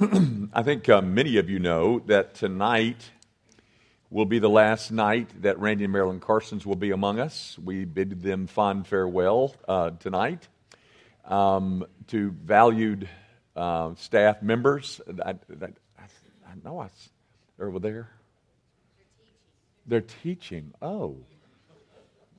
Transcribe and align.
I 0.52 0.62
think 0.62 0.88
uh, 0.88 1.02
many 1.02 1.38
of 1.38 1.50
you 1.50 1.58
know 1.58 1.98
that 2.06 2.34
tonight 2.34 3.10
will 4.10 4.26
be 4.26 4.38
the 4.38 4.48
last 4.48 4.92
night 4.92 5.42
that 5.42 5.58
Randy 5.58 5.82
and 5.84 5.92
Marilyn 5.92 6.20
Carsons 6.20 6.64
will 6.64 6.76
be 6.76 6.92
among 6.92 7.18
us. 7.18 7.58
We 7.58 7.84
bid 7.84 8.22
them 8.22 8.46
fond 8.46 8.86
farewell 8.86 9.56
uh, 9.66 9.90
tonight. 9.98 10.46
Um, 11.24 11.84
to 12.06 12.30
valued 12.30 13.08
uh, 13.56 13.96
staff 13.96 14.40
members, 14.40 15.00
I, 15.26 15.30
I, 15.30 15.64
I 15.66 16.54
know 16.64 16.78
I, 16.78 16.90
they're 17.56 17.66
over 17.66 17.80
there. 17.80 18.08
They're 19.84 20.00
teaching. 20.22 20.74
Oh. 20.80 21.16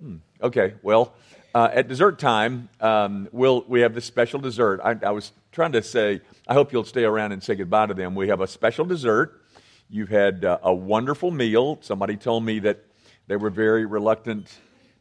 Hmm. 0.02 0.18
Okay, 0.42 0.76
well, 0.82 1.14
uh, 1.54 1.68
at 1.74 1.90
dessert 1.90 2.20
time, 2.20 2.70
um, 2.80 3.28
we'll, 3.34 3.66
we 3.68 3.82
have 3.82 3.94
this 3.94 4.06
special 4.06 4.40
dessert. 4.40 4.80
I, 4.82 4.96
I 5.06 5.12
was 5.12 5.34
trying 5.52 5.74
to 5.74 5.84
say, 5.84 6.22
I 6.50 6.54
hope 6.54 6.74
you'll 6.74 6.84
stay 6.84 7.04
around 7.04 7.32
and 7.32 7.44
say 7.44 7.54
goodbye 7.54 7.86
to 7.86 7.94
them. 7.94 8.16
We 8.16 8.30
have 8.30 8.42
a 8.42 8.48
special 8.48 8.84
dessert. 8.84 9.40
You've 9.88 10.10
had 10.10 10.44
uh, 10.44 10.58
a 10.64 10.74
wonderful 10.74 11.30
meal. 11.30 11.78
Somebody 11.82 12.18
told 12.18 12.44
me 12.44 12.58
that 12.62 12.84
they 13.28 13.36
were 13.36 13.52
very 13.52 13.86
reluctant 13.86 14.52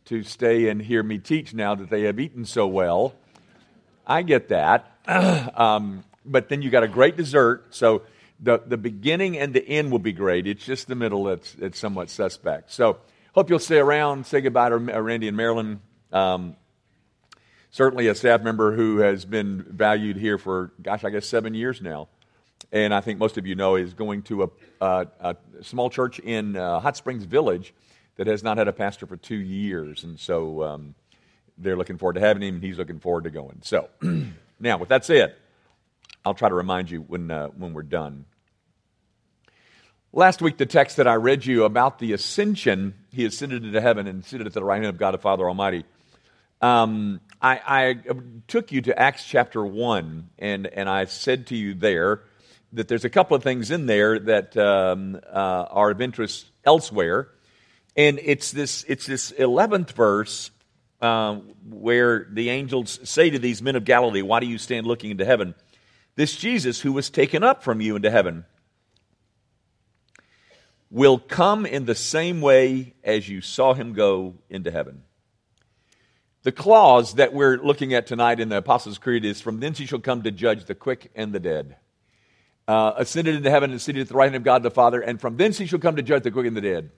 to 0.04 0.22
stay 0.24 0.68
and 0.68 0.82
hear 0.82 1.02
me 1.02 1.16
teach 1.16 1.54
now 1.54 1.74
that 1.74 1.88
they 1.88 2.02
have 2.02 2.20
eaten 2.20 2.44
so 2.44 2.66
well. 2.66 3.14
I 4.06 4.20
get 4.24 4.48
that. 4.48 4.92
um, 5.58 6.04
but 6.22 6.50
then 6.50 6.60
you 6.60 6.68
got 6.68 6.82
a 6.82 6.88
great 6.88 7.16
dessert. 7.16 7.74
So 7.74 8.02
the, 8.38 8.58
the 8.66 8.76
beginning 8.76 9.38
and 9.38 9.54
the 9.54 9.66
end 9.66 9.90
will 9.90 10.00
be 10.00 10.12
great. 10.12 10.46
It's 10.46 10.66
just 10.66 10.86
the 10.86 10.96
middle 10.96 11.24
that's, 11.24 11.54
that's 11.54 11.78
somewhat 11.78 12.10
suspect. 12.10 12.72
So 12.72 12.98
hope 13.34 13.48
you'll 13.48 13.58
stay 13.58 13.78
around, 13.78 14.26
say 14.26 14.42
goodbye 14.42 14.68
to 14.68 14.76
Randy 14.76 15.28
and 15.28 15.36
Marilyn. 15.36 15.80
Um, 16.12 16.56
certainly 17.70 18.08
a 18.08 18.14
staff 18.14 18.42
member 18.42 18.74
who 18.74 18.98
has 18.98 19.24
been 19.24 19.62
valued 19.62 20.16
here 20.16 20.38
for, 20.38 20.72
gosh, 20.82 21.04
I 21.04 21.10
guess 21.10 21.26
seven 21.26 21.54
years 21.54 21.80
now. 21.80 22.08
And 22.70 22.92
I 22.92 23.00
think 23.00 23.18
most 23.18 23.38
of 23.38 23.46
you 23.46 23.54
know 23.54 23.76
is 23.76 23.94
going 23.94 24.22
to 24.24 24.42
a, 24.42 24.48
a, 24.80 25.06
a 25.20 25.36
small 25.62 25.88
church 25.90 26.18
in 26.18 26.56
uh, 26.56 26.80
Hot 26.80 26.96
Springs 26.96 27.24
Village 27.24 27.72
that 28.16 28.26
has 28.26 28.42
not 28.42 28.58
had 28.58 28.68
a 28.68 28.72
pastor 28.72 29.06
for 29.06 29.16
two 29.16 29.36
years. 29.36 30.04
And 30.04 30.18
so 30.18 30.62
um, 30.62 30.94
they're 31.56 31.76
looking 31.76 31.98
forward 31.98 32.14
to 32.14 32.20
having 32.20 32.42
him, 32.42 32.56
and 32.56 32.64
he's 32.64 32.76
looking 32.76 33.00
forward 33.00 33.24
to 33.24 33.30
going. 33.30 33.60
So 33.62 33.88
now, 34.60 34.78
with 34.78 34.90
that 34.90 35.04
said, 35.04 35.34
I'll 36.24 36.34
try 36.34 36.48
to 36.48 36.54
remind 36.54 36.90
you 36.90 37.00
when, 37.00 37.30
uh, 37.30 37.48
when 37.48 37.72
we're 37.72 37.82
done. 37.82 38.26
Last 40.12 40.42
week, 40.42 40.56
the 40.56 40.66
text 40.66 40.96
that 40.96 41.06
I 41.06 41.14
read 41.14 41.46
you 41.46 41.64
about 41.64 41.98
the 41.98 42.12
ascension, 42.12 42.94
he 43.12 43.24
ascended 43.24 43.64
into 43.64 43.80
heaven 43.80 44.06
and 44.06 44.24
seated 44.24 44.46
at 44.46 44.52
the 44.52 44.64
right 44.64 44.76
hand 44.76 44.86
of 44.86 44.98
God 44.98 45.12
the 45.12 45.18
Father 45.18 45.46
Almighty. 45.46 45.84
Um, 46.60 47.20
I, 47.40 47.60
I, 47.66 47.96
took 48.48 48.72
you 48.72 48.80
to 48.82 48.98
Acts 48.98 49.24
chapter 49.24 49.64
1, 49.64 50.30
and, 50.40 50.66
and 50.66 50.88
I 50.88 51.04
said 51.04 51.46
to 51.48 51.56
you 51.56 51.74
there 51.74 52.22
that 52.72 52.88
there's 52.88 53.04
a 53.04 53.10
couple 53.10 53.36
of 53.36 53.44
things 53.44 53.70
in 53.70 53.86
there 53.86 54.18
that 54.18 54.56
um, 54.56 55.20
uh, 55.32 55.66
are 55.70 55.90
of 55.90 56.00
interest 56.00 56.46
elsewhere. 56.64 57.28
And 57.96 58.18
it's 58.22 58.50
this, 58.50 58.84
it's 58.88 59.06
this 59.06 59.30
11th 59.32 59.92
verse 59.92 60.50
uh, 61.00 61.36
where 61.68 62.26
the 62.30 62.50
angels 62.50 62.98
say 63.08 63.30
to 63.30 63.38
these 63.38 63.62
men 63.62 63.76
of 63.76 63.84
Galilee, 63.84 64.22
Why 64.22 64.40
do 64.40 64.46
you 64.46 64.58
stand 64.58 64.86
looking 64.86 65.12
into 65.12 65.24
heaven? 65.24 65.54
This 66.16 66.34
Jesus 66.34 66.80
who 66.80 66.92
was 66.92 67.08
taken 67.08 67.44
up 67.44 67.62
from 67.62 67.80
you 67.80 67.94
into 67.94 68.10
heaven 68.10 68.44
will 70.90 71.18
come 71.18 71.64
in 71.66 71.84
the 71.84 71.94
same 71.94 72.40
way 72.40 72.94
as 73.04 73.28
you 73.28 73.40
saw 73.40 73.74
him 73.74 73.92
go 73.92 74.34
into 74.50 74.72
heaven. 74.72 75.02
The 76.44 76.52
clause 76.52 77.14
that 77.14 77.34
we're 77.34 77.56
looking 77.56 77.94
at 77.94 78.06
tonight 78.06 78.38
in 78.38 78.48
the 78.48 78.58
Apostles' 78.58 78.98
Creed 78.98 79.24
is 79.24 79.40
From 79.40 79.58
thence 79.58 79.78
he 79.78 79.86
shall 79.86 79.98
come 79.98 80.22
to 80.22 80.30
judge 80.30 80.66
the 80.66 80.74
quick 80.74 81.10
and 81.16 81.32
the 81.32 81.40
dead. 81.40 81.76
Uh, 82.68 82.92
ascended 82.96 83.34
into 83.34 83.50
heaven 83.50 83.70
and 83.72 83.80
seated 83.80 84.02
at 84.02 84.08
the 84.08 84.14
right 84.14 84.26
hand 84.26 84.36
of 84.36 84.44
God 84.44 84.62
the 84.62 84.70
Father, 84.70 85.00
and 85.00 85.20
from 85.20 85.36
thence 85.36 85.58
he 85.58 85.66
shall 85.66 85.80
come 85.80 85.96
to 85.96 86.02
judge 86.02 86.22
the 86.22 86.30
quick 86.30 86.46
and 86.46 86.56
the 86.56 86.60
dead. 86.60 86.90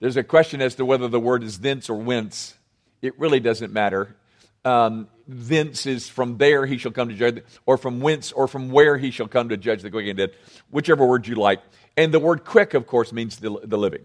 There's 0.00 0.16
a 0.16 0.24
question 0.24 0.60
as 0.60 0.74
to 0.76 0.84
whether 0.84 1.06
the 1.06 1.20
word 1.20 1.44
is 1.44 1.60
thence 1.60 1.88
or 1.88 1.96
whence. 1.96 2.54
It 3.02 3.18
really 3.20 3.38
doesn't 3.38 3.72
matter. 3.72 4.16
Um, 4.64 5.06
thence 5.28 5.86
is 5.86 6.08
from 6.08 6.38
there 6.38 6.66
he 6.66 6.76
shall 6.76 6.92
come 6.92 7.08
to 7.08 7.14
judge, 7.14 7.44
or 7.66 7.78
from 7.78 8.00
whence, 8.00 8.32
or 8.32 8.48
from 8.48 8.70
where 8.70 8.98
he 8.98 9.12
shall 9.12 9.28
come 9.28 9.50
to 9.50 9.56
judge 9.56 9.82
the 9.82 9.90
quick 9.92 10.08
and 10.08 10.18
the 10.18 10.26
dead, 10.26 10.36
whichever 10.70 11.06
word 11.06 11.28
you 11.28 11.36
like. 11.36 11.60
And 11.96 12.12
the 12.12 12.18
word 12.18 12.44
quick, 12.44 12.74
of 12.74 12.88
course, 12.88 13.12
means 13.12 13.36
the, 13.36 13.60
the 13.62 13.78
living. 13.78 14.02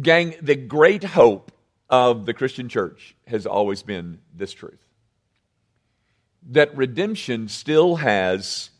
Gang, 0.00 0.34
the 0.42 0.56
great 0.56 1.04
hope 1.04 1.52
of 1.90 2.26
the 2.26 2.34
Christian 2.34 2.68
church 2.68 3.14
has 3.26 3.46
always 3.46 3.82
been 3.82 4.18
this 4.34 4.52
truth 4.52 4.84
that 6.50 6.76
redemption 6.76 7.48
still 7.48 7.96
has 7.96 8.70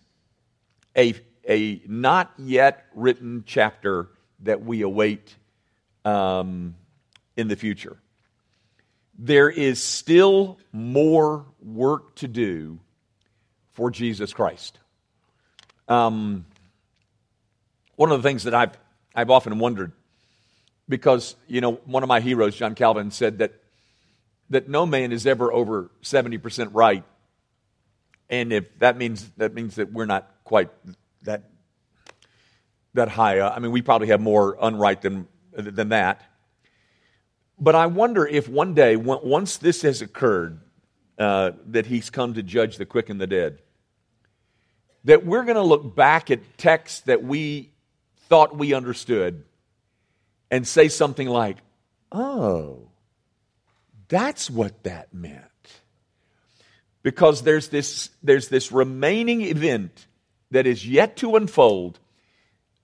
a, 0.96 1.14
a 1.48 1.80
not 1.86 2.32
yet 2.38 2.84
written 2.94 3.44
chapter 3.46 4.08
that 4.40 4.62
we 4.62 4.82
await 4.82 5.34
um, 6.04 6.74
in 7.36 7.48
the 7.48 7.56
future. 7.56 7.96
There 9.18 9.48
is 9.48 9.82
still 9.82 10.58
more 10.72 11.46
work 11.62 12.16
to 12.16 12.28
do 12.28 12.80
for 13.72 13.90
Jesus 13.90 14.32
Christ. 14.32 14.78
Um, 15.88 16.44
one 17.96 18.10
of 18.10 18.22
the 18.22 18.28
things 18.28 18.44
that 18.44 18.54
I've, 18.54 18.76
I've 19.14 19.30
often 19.30 19.58
wondered 19.58 19.92
because, 20.88 21.36
you 21.46 21.60
know, 21.60 21.72
one 21.84 22.02
of 22.02 22.08
my 22.08 22.20
heroes, 22.20 22.54
John 22.56 22.74
Calvin, 22.74 23.10
said 23.10 23.38
that, 23.38 23.52
that 24.50 24.68
no 24.68 24.86
man 24.86 25.12
is 25.12 25.26
ever 25.26 25.52
over 25.52 25.90
70% 26.02 26.70
right. 26.72 27.04
And 28.28 28.52
if 28.52 28.78
that 28.78 28.96
means, 28.96 29.28
that 29.36 29.54
means 29.54 29.76
that 29.76 29.92
we're 29.92 30.06
not 30.06 30.30
quite 30.44 30.70
that, 31.22 31.50
that 32.94 33.08
high. 33.08 33.40
I 33.40 33.58
mean, 33.58 33.72
we 33.72 33.82
probably 33.82 34.08
have 34.08 34.20
more 34.20 34.56
unright 34.56 35.00
than, 35.00 35.26
than 35.52 35.90
that. 35.90 36.22
But 37.58 37.74
I 37.74 37.86
wonder 37.86 38.26
if 38.26 38.48
one 38.48 38.74
day, 38.74 38.96
once 38.96 39.56
this 39.58 39.82
has 39.82 40.02
occurred, 40.02 40.60
uh, 41.18 41.52
that 41.66 41.86
he's 41.86 42.10
come 42.10 42.34
to 42.34 42.42
judge 42.42 42.76
the 42.76 42.84
quick 42.84 43.08
and 43.08 43.20
the 43.20 43.26
dead, 43.26 43.60
that 45.04 45.24
we're 45.24 45.44
going 45.44 45.56
to 45.56 45.62
look 45.62 45.94
back 45.94 46.30
at 46.30 46.58
texts 46.58 47.00
that 47.02 47.22
we 47.22 47.70
thought 48.28 48.56
we 48.56 48.74
understood 48.74 49.44
and 50.50 50.66
say 50.66 50.88
something 50.88 51.28
like, 51.28 51.58
oh, 52.12 52.88
that's 54.08 54.50
what 54.50 54.82
that 54.84 55.12
meant. 55.12 55.42
Because 57.02 57.42
there's 57.42 57.68
this, 57.68 58.10
there's 58.22 58.48
this 58.48 58.72
remaining 58.72 59.42
event 59.42 60.06
that 60.50 60.66
is 60.66 60.86
yet 60.86 61.16
to 61.16 61.36
unfold 61.36 61.98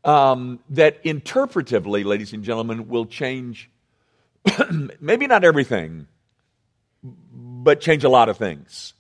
um, 0.04 0.60
that 0.70 1.02
interpretively, 1.04 2.04
ladies 2.04 2.32
and 2.32 2.42
gentlemen, 2.42 2.88
will 2.88 3.06
change 3.06 3.70
maybe 5.00 5.26
not 5.26 5.44
everything, 5.44 6.06
but 7.02 7.80
change 7.80 8.04
a 8.04 8.08
lot 8.08 8.28
of 8.28 8.36
things. 8.36 8.94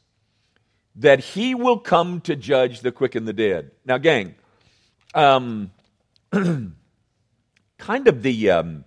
That 0.96 1.20
he 1.20 1.54
will 1.54 1.78
come 1.78 2.20
to 2.22 2.36
judge 2.36 2.80
the 2.80 2.92
quick 2.92 3.14
and 3.14 3.26
the 3.26 3.32
dead. 3.32 3.70
Now, 3.84 3.98
gang, 3.98 4.34
um, 5.14 5.70
kind 7.80 8.06
of 8.06 8.22
the 8.22 8.50
um, 8.50 8.84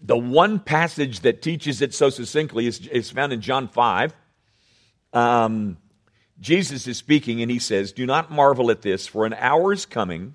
the 0.00 0.16
one 0.16 0.58
passage 0.58 1.20
that 1.20 1.42
teaches 1.42 1.82
it 1.82 1.94
so 1.94 2.10
succinctly 2.10 2.66
is, 2.66 2.86
is 2.86 3.10
found 3.10 3.32
in 3.32 3.40
John 3.40 3.68
5. 3.68 4.14
Um, 5.12 5.76
Jesus 6.40 6.86
is 6.86 6.96
speaking 6.96 7.42
and 7.42 7.50
he 7.50 7.58
says, 7.58 7.92
Do 7.92 8.06
not 8.06 8.30
marvel 8.30 8.70
at 8.70 8.82
this, 8.82 9.06
for 9.06 9.26
an 9.26 9.34
hour 9.34 9.72
is 9.72 9.86
coming 9.86 10.34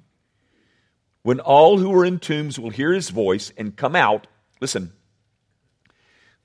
when 1.21 1.39
all 1.39 1.77
who 1.77 1.93
are 1.93 2.03
in 2.03 2.19
tombs 2.19 2.59
will 2.59 2.69
hear 2.69 2.91
his 2.91 3.09
voice 3.09 3.53
and 3.57 3.75
come 3.75 3.95
out. 3.95 4.27
Listen, 4.59 4.91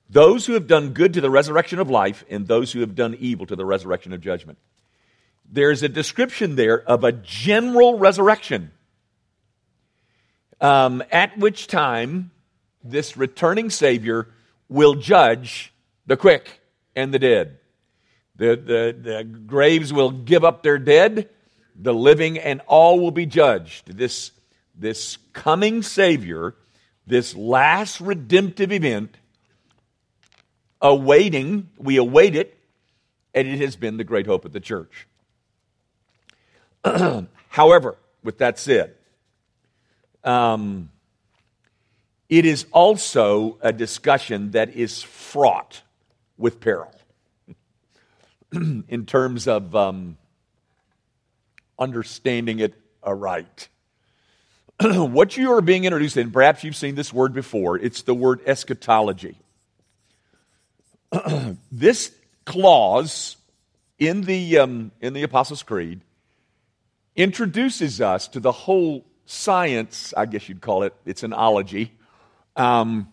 those 0.09 0.45
who 0.45 0.53
have 0.53 0.67
done 0.67 0.93
good 0.93 1.13
to 1.13 1.21
the 1.21 1.29
resurrection 1.29 1.79
of 1.79 1.89
life, 1.89 2.23
and 2.29 2.47
those 2.47 2.71
who 2.71 2.79
have 2.79 2.95
done 2.95 3.15
evil 3.19 3.45
to 3.45 3.55
the 3.55 3.65
resurrection 3.65 4.13
of 4.13 4.21
judgment. 4.21 4.57
There's 5.51 5.83
a 5.83 5.89
description 5.89 6.55
there 6.55 6.81
of 6.81 7.03
a 7.03 7.11
general 7.11 7.99
resurrection 7.99 8.71
um, 10.61 11.03
at 11.11 11.37
which 11.37 11.67
time 11.67 12.31
this 12.83 13.17
returning 13.17 13.69
Savior 13.69 14.27
will 14.67 14.95
judge 14.95 15.73
the 16.05 16.17
quick 16.17 16.61
and 16.95 17.13
the 17.13 17.19
dead. 17.19 17.57
The, 18.35 18.55
the, 18.55 18.97
the 19.01 19.23
graves 19.23 19.91
will 19.91 20.11
give 20.11 20.45
up 20.45 20.63
their 20.63 20.77
dead, 20.77 21.29
the 21.75 21.93
living, 21.93 22.37
and 22.37 22.61
all 22.67 22.99
will 22.99 23.11
be 23.11 23.25
judged. 23.25 23.97
This, 23.97 24.31
this 24.75 25.17
coming 25.33 25.83
Savior, 25.83 26.55
this 27.05 27.35
last 27.35 27.99
redemptive 27.99 28.71
event, 28.71 29.17
awaiting, 30.81 31.69
we 31.77 31.97
await 31.97 32.35
it, 32.35 32.57
and 33.33 33.47
it 33.47 33.59
has 33.59 33.75
been 33.75 33.97
the 33.97 34.03
great 34.03 34.25
hope 34.25 34.45
of 34.45 34.53
the 34.53 34.59
church. 34.59 35.07
However, 37.49 37.97
with 38.23 38.37
that 38.37 38.57
said, 38.57 38.95
um, 40.23 40.89
it 42.27 42.45
is 42.45 42.65
also 42.71 43.57
a 43.61 43.73
discussion 43.73 44.51
that 44.51 44.75
is 44.75 45.01
fraught 45.01 45.81
with 46.37 46.59
peril. 46.59 46.93
in 48.51 49.05
terms 49.05 49.47
of 49.47 49.75
um, 49.75 50.17
understanding 51.77 52.59
it 52.59 52.73
aright. 53.03 53.67
what 54.81 55.37
you 55.37 55.51
are 55.51 55.61
being 55.61 55.85
introduced 55.85 56.17
in, 56.17 56.31
perhaps 56.31 56.63
you've 56.63 56.75
seen 56.75 56.95
this 56.95 57.13
word 57.13 57.33
before, 57.33 57.77
it's 57.77 58.01
the 58.03 58.15
word 58.15 58.41
eschatology. 58.45 59.37
this 61.71 62.11
clause 62.45 63.37
in 63.99 64.21
the, 64.21 64.57
um, 64.57 64.91
in 64.99 65.13
the 65.13 65.23
Apostles' 65.23 65.61
Creed 65.61 66.01
introduces 67.15 68.01
us 68.01 68.27
to 68.29 68.39
the 68.39 68.51
whole 68.51 69.05
science, 69.29 70.11
I 70.17 70.25
guess 70.25 70.49
you'd 70.49 70.59
call 70.59 70.81
it, 70.81 70.93
it's 71.05 71.21
an 71.21 71.33
ology, 71.33 71.91
um, 72.55 73.07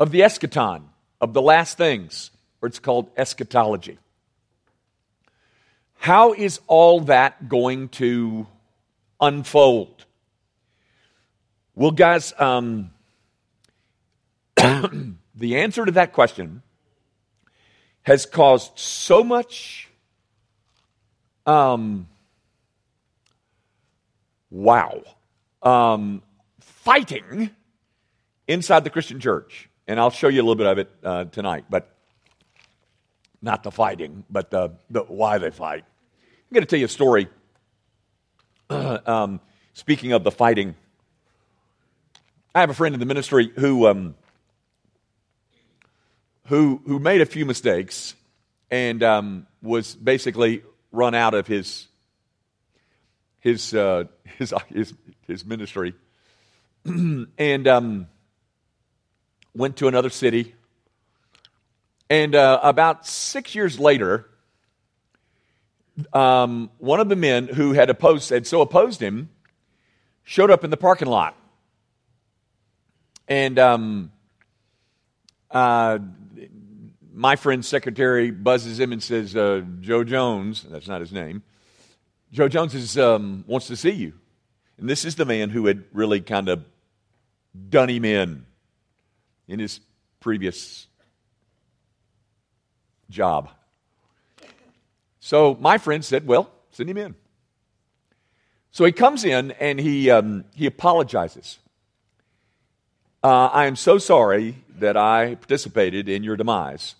of 0.00 0.10
the 0.10 0.20
eschaton, 0.20 0.84
of 1.20 1.34
the 1.34 1.42
last 1.42 1.76
things, 1.76 2.30
or 2.62 2.66
it's 2.66 2.78
called 2.78 3.10
eschatology. 3.18 3.98
How 5.96 6.32
is 6.32 6.60
all 6.66 7.00
that 7.00 7.50
going 7.50 7.90
to 7.90 8.46
unfold? 9.20 10.06
Well, 11.74 11.90
guys, 11.90 12.32
um, 12.38 12.92
the 14.56 15.56
answer 15.56 15.84
to 15.84 15.92
that 15.92 16.14
question 16.14 16.62
has 18.04 18.24
caused 18.24 18.78
so 18.78 19.22
much 19.22 19.88
um, 21.44 22.08
wow 24.56 25.02
um, 25.62 26.22
fighting 26.60 27.50
inside 28.48 28.84
the 28.84 28.90
Christian 28.90 29.20
church. 29.20 29.68
And 29.88 30.00
I'll 30.00 30.10
show 30.10 30.28
you 30.28 30.40
a 30.40 30.44
little 30.44 30.56
bit 30.56 30.66
of 30.66 30.78
it 30.78 30.90
uh, 31.02 31.24
tonight, 31.24 31.66
but 31.68 31.94
not 33.42 33.62
the 33.62 33.70
fighting, 33.70 34.24
but 34.30 34.50
the, 34.50 34.72
the 34.90 35.02
why 35.02 35.38
they 35.38 35.50
fight. 35.50 35.84
I'm 35.84 36.54
going 36.54 36.62
to 36.62 36.66
tell 36.66 36.78
you 36.78 36.86
a 36.86 36.88
story. 36.88 37.28
um, 38.70 39.40
speaking 39.74 40.12
of 40.12 40.24
the 40.24 40.30
fighting, 40.30 40.74
I 42.54 42.60
have 42.60 42.70
a 42.70 42.74
friend 42.74 42.94
in 42.94 43.00
the 43.00 43.06
ministry 43.06 43.52
who 43.56 43.86
um, 43.86 44.14
who 46.46 46.80
who 46.86 46.98
made 46.98 47.20
a 47.20 47.26
few 47.26 47.44
mistakes 47.44 48.14
and 48.70 49.02
um, 49.02 49.46
was 49.62 49.94
basically 49.94 50.62
run 50.90 51.14
out 51.14 51.34
of 51.34 51.46
his 51.46 51.86
his 53.40 53.74
uh, 53.74 54.04
his, 54.38 54.52
his 54.68 54.94
his 55.26 55.44
ministry, 55.44 55.94
and 56.84 57.68
um, 57.68 58.06
went 59.54 59.76
to 59.76 59.88
another 59.88 60.10
city. 60.10 60.54
And 62.08 62.34
uh, 62.36 62.60
about 62.62 63.06
six 63.06 63.54
years 63.54 63.80
later, 63.80 64.28
um, 66.12 66.70
one 66.78 67.00
of 67.00 67.08
the 67.08 67.16
men 67.16 67.48
who 67.48 67.72
had 67.72 67.90
opposed 67.90 68.30
had 68.30 68.46
so 68.46 68.60
opposed 68.60 69.00
him 69.00 69.30
showed 70.22 70.50
up 70.50 70.62
in 70.64 70.70
the 70.70 70.76
parking 70.76 71.08
lot, 71.08 71.36
and 73.26 73.58
um, 73.58 74.12
uh, 75.50 75.98
my 77.12 77.34
friend's 77.34 77.66
secretary 77.66 78.30
buzzes 78.30 78.78
him 78.78 78.92
and 78.92 79.02
says, 79.02 79.34
uh, 79.34 79.62
"Joe 79.80 80.04
Jones, 80.04 80.64
that's 80.68 80.86
not 80.86 81.00
his 81.00 81.12
name. 81.12 81.42
Joe 82.32 82.48
Jones 82.48 82.74
is, 82.74 82.98
um, 82.98 83.44
wants 83.46 83.66
to 83.68 83.76
see 83.76 83.90
you." 83.90 84.12
And 84.78 84.88
this 84.88 85.04
is 85.04 85.14
the 85.14 85.24
man 85.24 85.50
who 85.50 85.66
had 85.66 85.84
really 85.92 86.20
kind 86.20 86.48
of 86.48 86.64
done 87.68 87.88
him 87.88 88.04
in 88.04 88.46
in 89.48 89.58
his 89.58 89.80
previous 90.20 90.86
job. 93.10 93.50
So 95.20 95.56
my 95.60 95.78
friend 95.78 96.04
said, 96.04 96.26
Well, 96.26 96.50
send 96.70 96.90
him 96.90 96.98
in. 96.98 97.14
So 98.70 98.84
he 98.84 98.92
comes 98.92 99.24
in 99.24 99.52
and 99.52 99.80
he, 99.80 100.10
um, 100.10 100.44
he 100.54 100.66
apologizes. 100.66 101.58
Uh, 103.22 103.46
I 103.46 103.66
am 103.66 103.74
so 103.74 103.98
sorry 103.98 104.62
that 104.78 104.96
I 104.96 105.36
participated 105.36 106.08
in 106.08 106.22
your 106.22 106.36
demise. 106.36 106.94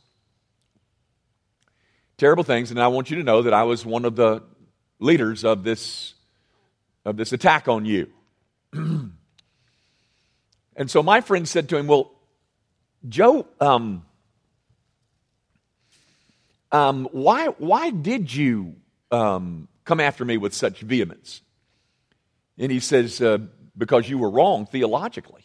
Terrible 2.17 2.45
things, 2.45 2.71
and 2.71 2.81
I 2.81 2.89
want 2.89 3.11
you 3.11 3.17
to 3.19 3.23
know 3.23 3.43
that 3.43 3.53
I 3.53 3.65
was 3.65 3.85
one 3.85 4.07
of 4.07 4.17
the 4.17 4.43
leaders 4.99 5.45
of 5.45 5.65
this, 5.65 6.15
of 7.05 7.17
this 7.17 7.33
attack 7.33 7.69
on 7.69 7.85
you. 7.85 8.09
and 8.73 9.13
so 10.87 11.03
my 11.03 11.21
friend 11.21 11.49
said 11.49 11.69
to 11.71 11.77
him, 11.77 11.87
Well, 11.87 12.13
Joe, 13.09 13.47
um, 13.61 14.05
um, 16.73 17.09
why, 17.13 17.47
why 17.59 17.91
did 17.91 18.35
you 18.35 18.77
um, 19.11 19.69
come 19.85 20.01
after 20.01 20.25
me 20.25 20.37
with 20.37 20.55
such 20.55 20.81
vehemence? 20.81 21.43
And 22.59 22.73
he 22.73 22.81
says, 22.81 23.21
uh, 23.21 23.39
Because 23.77 24.09
you 24.09 24.19
were 24.19 24.31
wrong 24.31 24.67
theologically. 24.67 25.43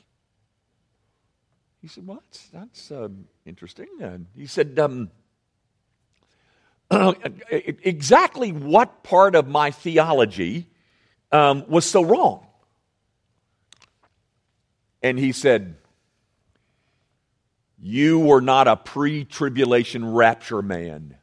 He 1.81 1.87
said, 1.87 2.05
Well, 2.07 2.21
that's, 2.29 2.47
that's 2.47 2.91
uh, 2.91 3.09
interesting. 3.45 3.87
And 3.99 4.27
he 4.35 4.45
said, 4.45 4.77
um, 4.79 5.11
Exactly 7.49 8.51
what 8.51 9.03
part 9.03 9.35
of 9.35 9.47
my 9.47 9.71
theology 9.71 10.67
um, 11.31 11.63
was 11.67 11.85
so 11.85 12.03
wrong? 12.03 12.45
And 15.01 15.17
he 15.17 15.31
said, 15.31 15.75
you 17.81 18.19
were 18.19 18.41
not 18.41 18.67
a 18.67 18.75
pre 18.75 19.25
tribulation 19.25 20.13
rapture 20.13 20.61
man. 20.61 21.17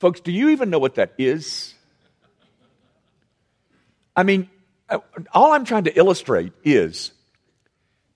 Folks, 0.00 0.20
do 0.20 0.32
you 0.32 0.48
even 0.50 0.70
know 0.70 0.78
what 0.78 0.96
that 0.96 1.14
is? 1.18 1.74
I 4.16 4.24
mean, 4.24 4.48
all 5.32 5.52
I'm 5.52 5.64
trying 5.64 5.84
to 5.84 5.96
illustrate 5.96 6.52
is 6.64 7.12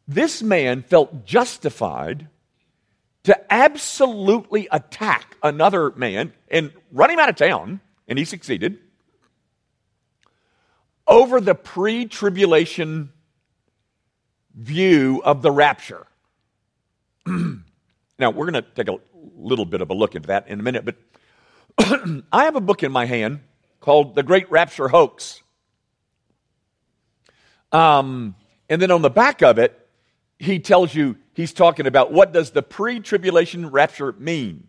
this 0.08 0.42
man 0.42 0.82
felt 0.82 1.24
justified 1.24 2.28
to 3.24 3.52
absolutely 3.52 4.68
attack 4.70 5.36
another 5.42 5.90
man 5.92 6.32
and 6.48 6.72
run 6.90 7.10
him 7.10 7.18
out 7.18 7.28
of 7.28 7.36
town, 7.36 7.80
and 8.08 8.18
he 8.18 8.24
succeeded, 8.24 8.78
over 11.06 11.40
the 11.40 11.54
pre 11.54 12.06
tribulation 12.06 13.12
view 14.54 15.22
of 15.24 15.42
the 15.42 15.50
rapture. 15.50 16.06
now, 17.26 18.30
we're 18.30 18.50
going 18.50 18.54
to 18.54 18.62
take 18.62 18.88
a 18.88 18.98
little 19.36 19.64
bit 19.64 19.80
of 19.80 19.90
a 19.90 19.94
look 19.94 20.16
at 20.16 20.24
that 20.24 20.48
in 20.48 20.60
a 20.60 20.62
minute, 20.62 20.84
but 20.84 20.96
I 22.32 22.44
have 22.44 22.56
a 22.56 22.60
book 22.60 22.82
in 22.82 22.92
my 22.92 23.06
hand 23.06 23.40
called 23.80 24.14
The 24.14 24.22
Great 24.22 24.50
Rapture 24.50 24.88
Hoax. 24.88 25.42
Um, 27.70 28.36
and 28.68 28.82
then 28.82 28.90
on 28.90 29.02
the 29.02 29.10
back 29.10 29.42
of 29.42 29.58
it, 29.58 29.78
he 30.38 30.58
tells 30.58 30.94
you 30.94 31.16
he's 31.34 31.52
talking 31.52 31.86
about 31.86 32.12
what 32.12 32.32
does 32.32 32.50
the 32.50 32.62
pre-tribulation 32.62 33.70
rapture 33.70 34.12
mean. 34.12 34.68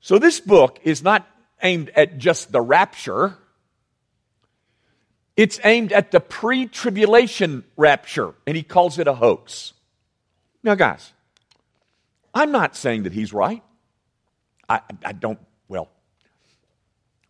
So 0.00 0.18
this 0.18 0.40
book 0.40 0.78
is 0.84 1.02
not 1.02 1.26
aimed 1.62 1.90
at 1.90 2.18
just 2.18 2.52
the 2.52 2.60
rapture. 2.60 3.36
It's 5.36 5.60
aimed 5.64 5.92
at 5.92 6.10
the 6.10 6.20
pre 6.20 6.66
tribulation 6.66 7.64
rapture, 7.76 8.34
and 8.46 8.56
he 8.56 8.62
calls 8.62 8.98
it 8.98 9.06
a 9.06 9.14
hoax. 9.14 9.72
Now, 10.62 10.74
guys, 10.74 11.12
I'm 12.34 12.52
not 12.52 12.76
saying 12.76 13.04
that 13.04 13.12
he's 13.12 13.32
right. 13.32 13.62
I, 14.68 14.80
I 15.04 15.12
don't, 15.12 15.38
well, 15.68 15.88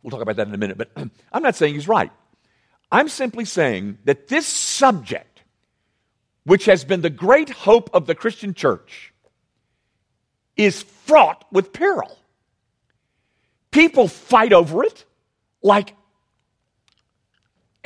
we'll 0.02 0.10
talk 0.10 0.20
about 0.20 0.36
that 0.36 0.48
in 0.48 0.54
a 0.54 0.58
minute, 0.58 0.78
but 0.78 0.90
I'm 1.32 1.42
not 1.42 1.56
saying 1.56 1.74
he's 1.74 1.88
right. 1.88 2.10
I'm 2.90 3.08
simply 3.08 3.44
saying 3.44 3.98
that 4.04 4.28
this 4.28 4.46
subject, 4.46 5.35
which 6.46 6.64
has 6.64 6.84
been 6.84 7.02
the 7.02 7.10
great 7.10 7.50
hope 7.50 7.90
of 7.92 8.06
the 8.06 8.14
Christian 8.14 8.54
church, 8.54 9.12
is 10.56 10.82
fraught 10.82 11.44
with 11.52 11.72
peril. 11.72 12.18
People 13.70 14.08
fight 14.08 14.54
over 14.54 14.84
it 14.84 15.04
like 15.60 15.92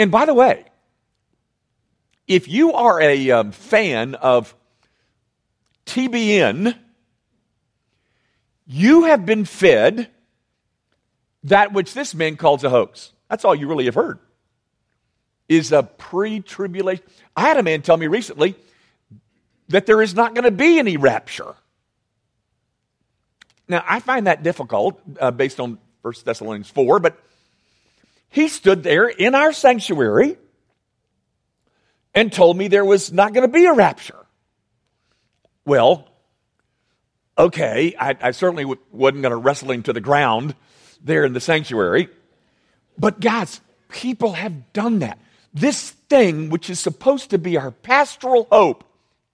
and 0.01 0.11
by 0.11 0.25
the 0.25 0.33
way, 0.33 0.65
if 2.27 2.49
you 2.49 2.73
are 2.73 2.99
a 3.03 3.31
um, 3.33 3.53
fan 3.53 4.15
of 4.15 4.55
TBN, 5.85 6.75
you 8.67 9.05
have 9.05 9.27
been 9.27 9.45
fed 9.45 10.09
that 11.45 11.75
which 11.75 11.93
this 11.93 12.15
man 12.15 12.39
calls 12.39 12.65
a 12.65 12.71
hoax. 12.71 13.13
That's 13.29 13.45
all 13.45 13.55
you 13.55 13.69
really 13.69 13.85
have 13.85 13.95
heard. 13.95 14.21
Is 15.51 15.73
a 15.73 15.83
pre 15.83 16.41
tribulation. 16.41 17.05
I 17.37 17.43
had 17.43 17.59
a 17.59 17.63
man 17.63 17.83
tell 17.83 17.99
me 17.99 18.07
recently 18.07 18.55
that 19.69 19.85
there 19.85 20.01
is 20.01 20.15
not 20.15 20.35
going 20.35 20.45
to 20.45 20.51
be 20.51 20.79
any 20.79 20.97
rapture. 20.97 21.55
Now, 23.69 23.85
I 23.87 24.01
find 24.01 24.27
that 24.27 24.43
difficult 24.43 24.99
uh, 25.21 25.31
based 25.33 25.61
on 25.61 25.79
1 26.03 26.15
Thessalonians 26.25 26.71
4, 26.71 27.01
but 27.01 27.21
he 28.29 28.49
stood 28.49 28.83
there 28.83 29.09
in 29.09 29.35
our 29.35 29.53
sanctuary 29.53 30.39
and 32.15 32.33
told 32.33 32.57
me 32.57 32.69
there 32.69 32.85
was 32.85 33.13
not 33.13 33.35
going 33.35 33.47
to 33.47 33.53
be 33.53 33.67
a 33.67 33.73
rapture. 33.73 34.25
Well, 35.67 36.11
Okay, 37.41 37.95
I, 37.99 38.15
I 38.21 38.31
certainly 38.33 38.65
w- 38.65 38.81
wasn't 38.93 39.23
going 39.23 39.31
to 39.31 39.37
wrestle 39.37 39.71
him 39.71 39.83
to 39.85 39.95
the 39.95 40.01
ground 40.01 40.55
there 41.03 41.25
in 41.25 41.33
the 41.33 41.41
sanctuary. 41.41 42.11
But 42.99 43.19
guys, 43.19 43.63
people 43.89 44.35
have 44.35 44.75
done 44.75 44.99
that. 44.99 45.19
This 45.53 45.91
thing, 45.91 46.51
which 46.51 46.71
is 46.71 46.79
supposed 46.79 47.31
to 47.31 47.39
be 47.39 47.57
our 47.57 47.71
pastoral 47.71 48.47
hope, 48.51 48.85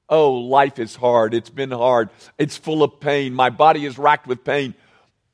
oh, 0.09 0.33
life 0.33 0.79
is 0.79 0.97
hard. 0.97 1.35
It's 1.35 1.51
been 1.51 1.71
hard. 1.71 2.11
It's 2.39 2.57
full 2.57 2.83
of 2.83 3.01
pain. 3.01 3.35
My 3.35 3.51
body 3.51 3.85
is 3.85 3.99
racked 3.99 4.27
with 4.27 4.45
pain. 4.45 4.75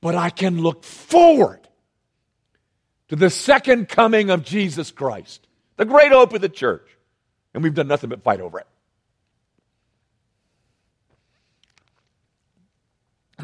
But 0.01 0.15
I 0.15 0.31
can 0.31 0.61
look 0.61 0.83
forward 0.85 1.61
to 3.09 3.17
the 3.17 3.31
second 3.31 3.89
coming 3.89 4.31
of 4.31 4.43
Jesus 4.43 4.91
Christ, 4.91 5.47
the 5.77 5.85
great 5.85 6.13
hope 6.13 6.33
of 6.33 6.41
the 6.41 6.49
church. 6.49 6.89
And 7.55 7.63
we've 7.63 7.75
done 7.75 7.89
nothing 7.89 8.11
but 8.11 8.23
fight 8.23 8.41
over 8.41 8.61
it. 8.61 8.67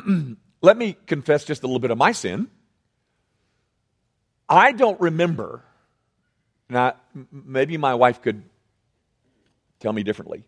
Let 0.62 0.76
me 0.76 0.97
confess 1.07 1.45
just 1.45 1.62
a 1.62 1.66
little 1.66 1.80
bit 1.80 1.90
of 1.90 1.99
my 1.99 2.12
sin. 2.12 2.49
I 4.49 4.73
don't 4.73 5.00
remember, 5.00 5.62
now 6.68 6.94
maybe 7.32 7.76
my 7.76 7.94
wife 7.94 8.22
could 8.22 8.42
tell 9.80 9.92
me 9.92 10.02
differently. 10.02 10.44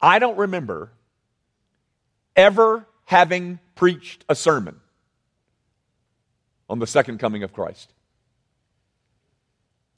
I 0.00 0.18
don't 0.18 0.36
remember 0.36 0.92
ever 2.36 2.86
having 3.04 3.58
preached 3.74 4.24
a 4.28 4.34
sermon 4.34 4.80
on 6.68 6.78
the 6.78 6.86
second 6.86 7.18
coming 7.18 7.42
of 7.42 7.52
Christ. 7.52 7.92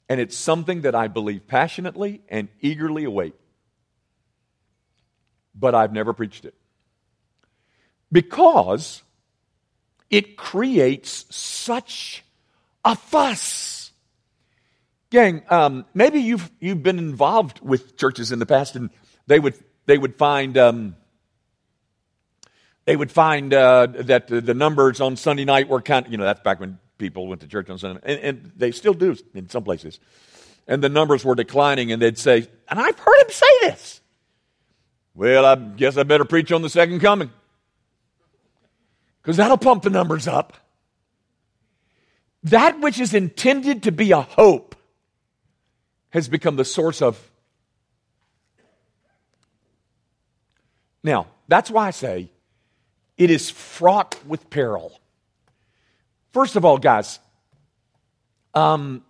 And 0.07 0.19
it's 0.19 0.35
something 0.35 0.81
that 0.81 0.93
I 0.93 1.07
believe 1.07 1.47
passionately 1.47 2.21
and 2.29 2.47
eagerly 2.61 3.05
await. 3.05 3.33
But 5.55 5.73
I've 5.73 5.93
never 5.93 6.13
preached 6.13 6.45
it. 6.45 6.53
Because 8.11 9.01
it 10.09 10.37
creates 10.37 11.25
such 11.35 12.23
a 12.83 12.95
fuss. 12.95 13.84
Gang, 15.11 15.43
um, 15.49 15.85
maybe 15.93 16.19
you've, 16.19 16.49
you've 16.59 16.83
been 16.83 16.99
involved 16.99 17.61
with 17.61 17.95
churches 17.97 18.31
in 18.31 18.39
the 18.39 18.45
past 18.45 18.75
and 18.75 18.89
they 19.27 19.39
would, 19.39 19.55
they 19.85 19.97
would 19.97 20.15
find, 20.15 20.57
um, 20.57 20.95
they 22.85 22.95
would 22.95 23.11
find 23.11 23.53
uh, 23.53 23.87
that 23.87 24.27
the, 24.27 24.41
the, 24.41 24.53
numbers 24.53 25.01
on 25.01 25.15
Sunday 25.15 25.45
night 25.45 25.67
were 25.67 25.81
kind 25.81 26.05
of, 26.05 26.11
you 26.11 26.17
know, 26.17 26.23
that's 26.23 26.41
back 26.41 26.59
when 26.59 26.79
people 26.97 27.27
went 27.27 27.41
to 27.41 27.47
church 27.47 27.69
on 27.69 27.77
Sunday, 27.77 28.01
and, 28.03 28.19
and 28.21 28.51
they 28.55 28.71
still 28.71 28.93
do 28.93 29.15
in 29.33 29.49
some 29.49 29.63
places. 29.63 29.99
And 30.67 30.83
the 30.83 30.89
numbers 30.89 31.23
were 31.23 31.35
declining, 31.35 31.91
and 31.91 32.01
they'd 32.01 32.17
say, 32.17 32.47
and 32.67 32.79
I've 32.79 32.97
heard 32.97 33.21
him 33.21 33.29
say 33.29 33.45
this. 33.61 34.01
Well, 35.13 35.45
I 35.45 35.55
guess 35.55 35.97
I 35.97 36.03
better 36.03 36.25
preach 36.25 36.51
on 36.51 36.61
the 36.61 36.69
second 36.69 36.99
coming. 36.99 37.31
Because 39.21 39.37
that'll 39.37 39.57
pump 39.57 39.83
the 39.83 39.89
numbers 39.89 40.27
up. 40.27 40.53
That 42.43 42.79
which 42.79 42.99
is 42.99 43.13
intended 43.13 43.83
to 43.83 43.91
be 43.91 44.11
a 44.11 44.21
hope 44.21 44.74
has 46.15 46.29
become 46.29 46.55
the 46.55 46.63
source 46.63 47.01
of. 47.01 47.19
Now, 51.03 51.27
that's 51.49 51.69
why 51.69 51.87
I 51.87 51.91
say 51.91 52.29
it 53.17 53.29
is 53.29 53.49
fraught 53.49 54.17
with 54.25 54.49
peril. 54.49 54.97
First 56.31 56.55
of 56.55 56.63
all, 56.63 56.77
guys, 56.77 57.19
um, 58.53 59.03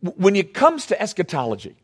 when 0.00 0.36
it 0.36 0.54
comes 0.54 0.86
to 0.86 1.02
eschatology, 1.02 1.74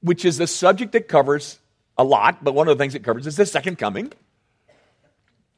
which 0.00 0.24
is 0.24 0.38
a 0.38 0.46
subject 0.46 0.92
that 0.92 1.08
covers 1.08 1.58
a 1.96 2.04
lot, 2.04 2.44
but 2.44 2.54
one 2.54 2.68
of 2.68 2.78
the 2.78 2.80
things 2.80 2.94
it 2.94 3.02
covers 3.02 3.26
is 3.26 3.34
the 3.34 3.44
second 3.44 3.76
coming. 3.76 4.12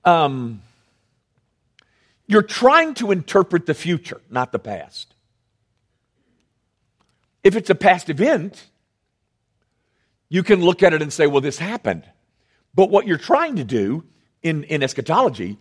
Um, 0.07 0.63
you're 2.27 2.41
trying 2.41 2.95
to 2.95 3.11
interpret 3.11 3.67
the 3.67 3.75
future, 3.75 4.23
not 4.31 4.53
the 4.53 4.59
past. 4.59 5.15
If 7.43 7.57
it's 7.57 7.71
a 7.71 7.75
past 7.75 8.11
event, 8.11 8.67
you 10.29 10.43
can 10.43 10.61
look 10.61 10.83
at 10.83 10.93
it 10.93 11.03
and 11.03 11.13
say, 11.13 11.27
well, 11.27 11.41
this 11.41 11.59
happened. 11.59 12.05
But 12.75 12.91
what 12.91 13.07
you're 13.07 13.19
trying 13.19 13.57
to 13.57 13.65
do 13.65 14.05
in, 14.43 14.65
in 14.65 14.83
eschatology 14.83 15.59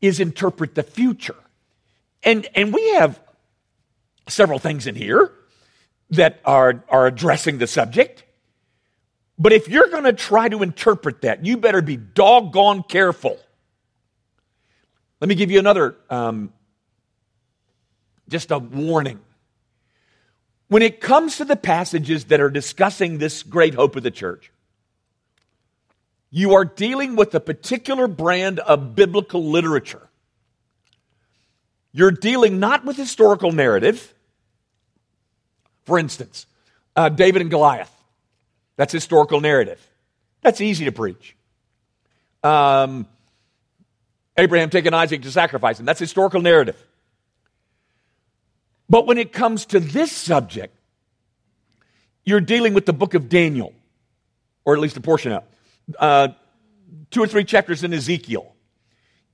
is 0.00 0.20
interpret 0.20 0.74
the 0.74 0.82
future. 0.82 1.36
And, 2.22 2.46
and 2.54 2.72
we 2.72 2.94
have 2.94 3.20
several 4.28 4.58
things 4.58 4.86
in 4.86 4.94
here 4.94 5.32
that 6.10 6.40
are, 6.44 6.84
are 6.88 7.06
addressing 7.06 7.58
the 7.58 7.66
subject. 7.66 8.24
But 9.38 9.52
if 9.52 9.68
you're 9.68 9.88
going 9.88 10.04
to 10.04 10.12
try 10.12 10.48
to 10.48 10.62
interpret 10.62 11.22
that, 11.22 11.44
you 11.46 11.56
better 11.56 11.80
be 11.80 11.96
doggone 11.96 12.82
careful. 12.82 13.38
Let 15.20 15.28
me 15.28 15.34
give 15.34 15.50
you 15.50 15.58
another, 15.58 15.96
um, 16.10 16.52
just 18.28 18.50
a 18.50 18.58
warning. 18.58 19.20
When 20.70 20.82
it 20.82 21.00
comes 21.00 21.38
to 21.38 21.44
the 21.44 21.56
passages 21.56 22.26
that 22.26 22.40
are 22.40 22.48
discussing 22.48 23.18
this 23.18 23.42
great 23.42 23.74
hope 23.74 23.96
of 23.96 24.04
the 24.04 24.10
church, 24.12 24.52
you 26.30 26.54
are 26.54 26.64
dealing 26.64 27.16
with 27.16 27.34
a 27.34 27.40
particular 27.40 28.06
brand 28.06 28.60
of 28.60 28.94
biblical 28.94 29.50
literature. 29.50 30.08
You're 31.90 32.12
dealing 32.12 32.60
not 32.60 32.84
with 32.84 32.96
historical 32.96 33.50
narrative. 33.50 34.14
For 35.86 35.98
instance, 35.98 36.46
uh, 36.94 37.08
David 37.08 37.42
and 37.42 37.50
Goliath. 37.50 37.92
That's 38.76 38.92
historical 38.92 39.40
narrative. 39.40 39.84
That's 40.40 40.60
easy 40.60 40.84
to 40.84 40.92
preach. 40.92 41.34
Um, 42.44 43.08
Abraham 44.36 44.70
taking 44.70 44.94
Isaac 44.94 45.22
to 45.22 45.32
sacrifice 45.32 45.80
him. 45.80 45.86
That's 45.86 45.98
historical 45.98 46.40
narrative. 46.40 46.80
But 48.90 49.06
when 49.06 49.18
it 49.18 49.32
comes 49.32 49.66
to 49.66 49.78
this 49.78 50.10
subject, 50.10 50.76
you're 52.24 52.40
dealing 52.40 52.74
with 52.74 52.86
the 52.86 52.92
book 52.92 53.14
of 53.14 53.28
Daniel, 53.28 53.72
or 54.64 54.74
at 54.74 54.80
least 54.80 54.96
a 54.96 55.00
portion 55.00 55.32
of 55.32 55.44
uh, 55.98 56.28
two 57.10 57.22
or 57.22 57.28
three 57.28 57.44
chapters 57.44 57.84
in 57.84 57.94
Ezekiel. 57.94 58.52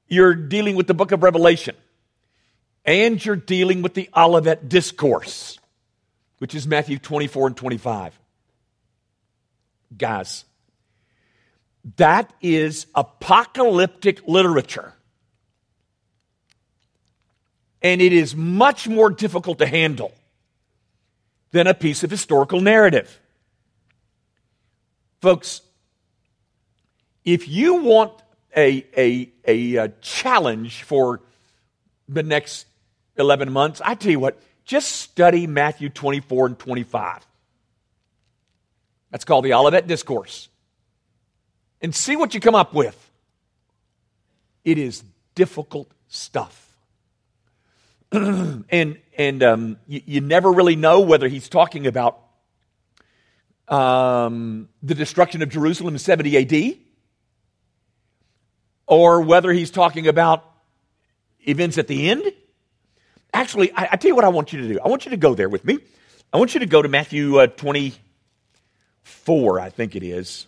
You're 0.09 0.35
dealing 0.35 0.77
with 0.77 0.87
the 0.87 0.95
book 0.95 1.11
of 1.11 1.23
Revelation. 1.23 1.75
And 2.85 3.23
you're 3.25 3.35
dealing 3.35 3.83
with 3.83 3.95
the 3.95 4.09
Olivet 4.17 4.69
Discourse, 4.69 5.59
which 6.39 6.55
is 6.55 6.67
Matthew 6.67 6.99
24 6.99 7.49
and 7.49 7.57
25. 7.57 8.21
Guys, 9.97 10.45
that 11.97 12.33
is 12.41 12.87
apocalyptic 12.95 14.29
literature. 14.29 14.93
And 17.87 18.03
it 18.03 18.13
is 18.13 18.35
much 18.35 18.89
more 18.89 19.11
difficult 19.11 19.61
to 19.61 19.67
handle 19.67 20.13
than 21.53 21.69
a 21.69 21.73
piece 21.73 22.03
of 22.03 22.11
historical 22.11 22.61
narrative. 22.61 23.21
Folks, 25.21 25.61
if 27.25 27.49
you 27.49 27.77
want 27.85 28.13
a, 28.57 28.85
a, 28.97 29.31
a, 29.47 29.77
a 29.77 29.89
challenge 30.01 30.83
for 30.83 31.21
the 32.09 32.25
next 32.25 32.67
11 33.19 33.53
months, 33.53 33.81
I 33.85 33.95
tell 33.95 34.11
you 34.11 34.19
what, 34.19 34.43
just 34.65 34.91
study 34.91 35.47
Matthew 35.47 35.89
24 35.89 36.47
and 36.47 36.59
25. 36.59 37.25
That's 39.13 39.25
called 39.25 39.45
the 39.45 39.55
Olivet 39.55 39.87
Discourse. 39.87 40.49
And 41.81 41.95
see 41.95 42.17
what 42.17 42.35
you 42.35 42.41
come 42.41 42.57
up 42.57 42.75
with. 42.75 42.99
It 44.65 44.77
is 44.77 45.05
difficult 45.37 45.89
stuff. 46.09 46.66
and 48.13 48.99
and 49.19 49.43
um, 49.43 49.79
you, 49.87 50.03
you, 50.07 50.21
never 50.21 50.53
really 50.53 50.77
know 50.77 51.01
whether 51.01 51.29
he's 51.29 51.49
talking 51.49 51.87
about 51.87 52.21
um, 53.69 54.69
the 54.83 54.95
destruction 54.95 55.41
of 55.43 55.49
Jerusalem 55.49 55.95
in 55.95 55.99
70 55.99 56.37
AD 56.37 56.77
or 58.87 59.23
whether 59.23 59.53
he's 59.53 59.71
talking 59.71 60.07
about 60.07 60.45
events 61.41 61.79
at 61.79 61.89
the 61.89 62.11
end. 62.11 62.31
Actually, 63.33 63.73
I, 63.73 63.89
I, 63.93 63.97
tell 63.97 64.09
you 64.09 64.15
what 64.15 64.25
I 64.25 64.29
want 64.29 64.53
you 64.53 64.61
to 64.63 64.69
do. 64.69 64.79
I 64.85 64.89
want 64.89 65.05
you 65.05 65.11
to 65.11 65.17
go 65.17 65.35
there 65.35 65.49
with 65.49 65.65
me. 65.65 65.79
I 66.33 66.39
want 66.39 66.55
you 66.55 66.61
to 66.61 66.67
go 66.67 66.83
to 66.83 66.89
Matthew 66.89 67.39
uh, 67.39 67.49
24, 67.49 69.61
I 69.61 69.71
think 69.71 69.97
it 69.97 70.05
is. 70.05 70.47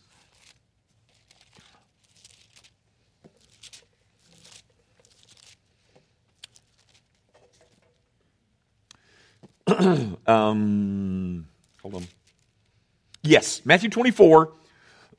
um, 10.27 11.47
hold 11.83 11.95
on. 11.95 12.07
Yes, 13.23 13.63
Matthew 13.65 13.91
24, 13.91 14.53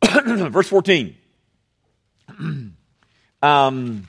verse 0.49 0.67
14. 0.67 1.15
Um, 3.41 4.05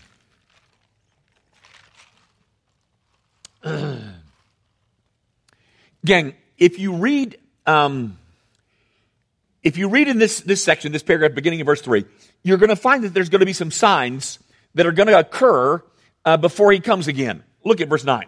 gang, 6.04 6.34
if 6.58 6.80
you 6.80 6.94
read 6.94 7.38
um, 7.64 8.18
if 9.62 9.76
you 9.76 9.88
read 9.88 10.08
in 10.08 10.18
this, 10.18 10.40
this 10.40 10.64
section, 10.64 10.92
this 10.92 11.02
paragraph, 11.02 11.34
beginning 11.34 11.60
of 11.60 11.66
verse 11.66 11.82
3, 11.82 12.04
you're 12.42 12.56
going 12.58 12.70
to 12.70 12.76
find 12.76 13.04
that 13.04 13.12
there's 13.12 13.28
going 13.28 13.40
to 13.40 13.46
be 13.46 13.52
some 13.52 13.70
signs 13.70 14.38
that 14.74 14.86
are 14.86 14.92
going 14.92 15.08
to 15.08 15.18
occur 15.18 15.82
uh, 16.24 16.36
before 16.36 16.72
he 16.72 16.80
comes 16.80 17.08
again. 17.08 17.44
Look 17.64 17.80
at 17.80 17.88
verse 17.88 18.04
9. 18.04 18.24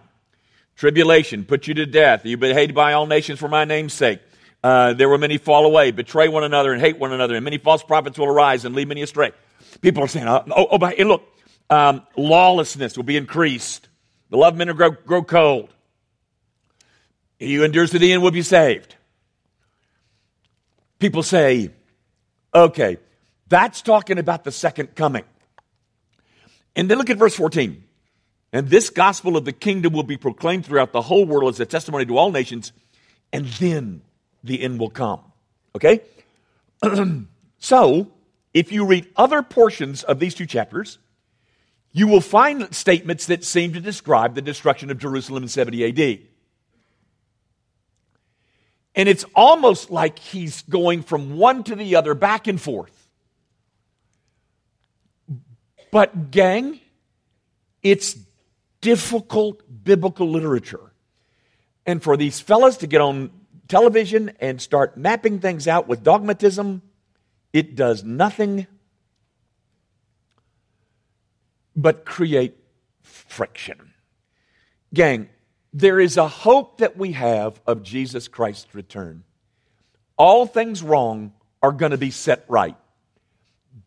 Tribulation, 0.76 1.44
put 1.44 1.66
you 1.66 1.74
to 1.74 1.86
death. 1.86 2.24
You've 2.24 2.40
been 2.40 2.56
hated 2.56 2.74
by 2.74 2.92
all 2.94 3.06
nations 3.06 3.38
for 3.38 3.48
my 3.48 3.64
name's 3.64 3.92
sake. 3.92 4.20
Uh, 4.64 4.92
there 4.92 5.08
will 5.08 5.18
many 5.18 5.38
fall 5.38 5.66
away, 5.66 5.90
betray 5.90 6.28
one 6.28 6.44
another, 6.44 6.72
and 6.72 6.80
hate 6.80 6.98
one 6.98 7.12
another, 7.12 7.34
and 7.34 7.44
many 7.44 7.58
false 7.58 7.82
prophets 7.82 8.18
will 8.18 8.28
arise 8.28 8.64
and 8.64 8.74
lead 8.74 8.88
many 8.88 9.02
astray. 9.02 9.32
People 9.80 10.04
are 10.04 10.08
saying, 10.08 10.28
oh, 10.28 10.44
oh, 10.50 10.68
oh 10.72 10.78
but, 10.78 10.98
look, 10.98 11.24
um, 11.68 12.02
lawlessness 12.16 12.96
will 12.96 13.04
be 13.04 13.16
increased. 13.16 13.88
The 14.30 14.36
love 14.36 14.54
of 14.54 14.58
men 14.58 14.68
will 14.68 14.74
grow, 14.74 14.90
grow 14.90 15.22
cold. 15.22 15.72
He 17.38 17.54
who 17.56 17.64
endures 17.64 17.90
to 17.90 17.98
the 17.98 18.12
end 18.12 18.22
will 18.22 18.30
be 18.30 18.42
saved. 18.42 18.94
People 21.00 21.24
say, 21.24 21.70
okay, 22.54 22.98
that's 23.48 23.82
talking 23.82 24.18
about 24.18 24.44
the 24.44 24.52
second 24.52 24.94
coming. 24.94 25.24
And 26.76 26.88
then 26.88 26.98
look 26.98 27.10
at 27.10 27.16
verse 27.16 27.34
14. 27.34 27.82
And 28.52 28.68
this 28.68 28.90
gospel 28.90 29.36
of 29.36 29.44
the 29.44 29.52
kingdom 29.52 29.94
will 29.94 30.02
be 30.02 30.18
proclaimed 30.18 30.66
throughout 30.66 30.92
the 30.92 31.02
whole 31.02 31.24
world 31.24 31.54
as 31.54 31.60
a 31.60 31.66
testimony 31.66 32.04
to 32.06 32.18
all 32.18 32.30
nations, 32.30 32.72
and 33.32 33.46
then 33.46 34.02
the 34.44 34.60
end 34.60 34.78
will 34.78 34.90
come. 34.90 35.20
Okay? 35.74 36.00
so, 37.58 38.12
if 38.52 38.70
you 38.70 38.84
read 38.84 39.08
other 39.16 39.42
portions 39.42 40.02
of 40.02 40.18
these 40.18 40.34
two 40.34 40.44
chapters, 40.44 40.98
you 41.92 42.06
will 42.06 42.20
find 42.20 42.74
statements 42.74 43.26
that 43.26 43.44
seem 43.44 43.72
to 43.72 43.80
describe 43.80 44.34
the 44.34 44.42
destruction 44.42 44.90
of 44.90 44.98
Jerusalem 44.98 45.44
in 45.44 45.48
70 45.48 45.84
AD. 45.88 46.18
And 48.94 49.08
it's 49.08 49.24
almost 49.34 49.90
like 49.90 50.18
he's 50.18 50.62
going 50.62 51.02
from 51.02 51.38
one 51.38 51.64
to 51.64 51.74
the 51.74 51.96
other, 51.96 52.14
back 52.14 52.46
and 52.46 52.60
forth. 52.60 52.98
But, 55.90 56.30
gang, 56.30 56.80
it's 57.82 58.16
difficult 58.82 59.62
biblical 59.82 60.28
literature. 60.28 60.92
And 61.86 62.02
for 62.02 62.18
these 62.18 62.38
fellas 62.38 62.76
to 62.78 62.86
get 62.86 63.00
on 63.00 63.30
television 63.68 64.32
and 64.38 64.60
start 64.60 64.98
mapping 64.98 65.38
things 65.40 65.66
out 65.66 65.88
with 65.88 66.04
dogmatism, 66.04 66.82
it 67.54 67.74
does 67.74 68.04
nothing 68.04 68.66
but 71.74 72.04
create 72.04 72.56
friction. 73.00 73.94
Gang, 74.92 75.28
there 75.72 75.98
is 75.98 76.18
a 76.18 76.28
hope 76.28 76.78
that 76.78 76.96
we 76.98 77.12
have 77.12 77.60
of 77.66 77.82
Jesus 77.82 78.28
Christ's 78.28 78.74
return. 78.74 79.24
All 80.18 80.44
things 80.44 80.82
wrong 80.82 81.32
are 81.62 81.72
going 81.72 81.92
to 81.92 81.98
be 81.98 82.10
set 82.10 82.44
right. 82.48 82.76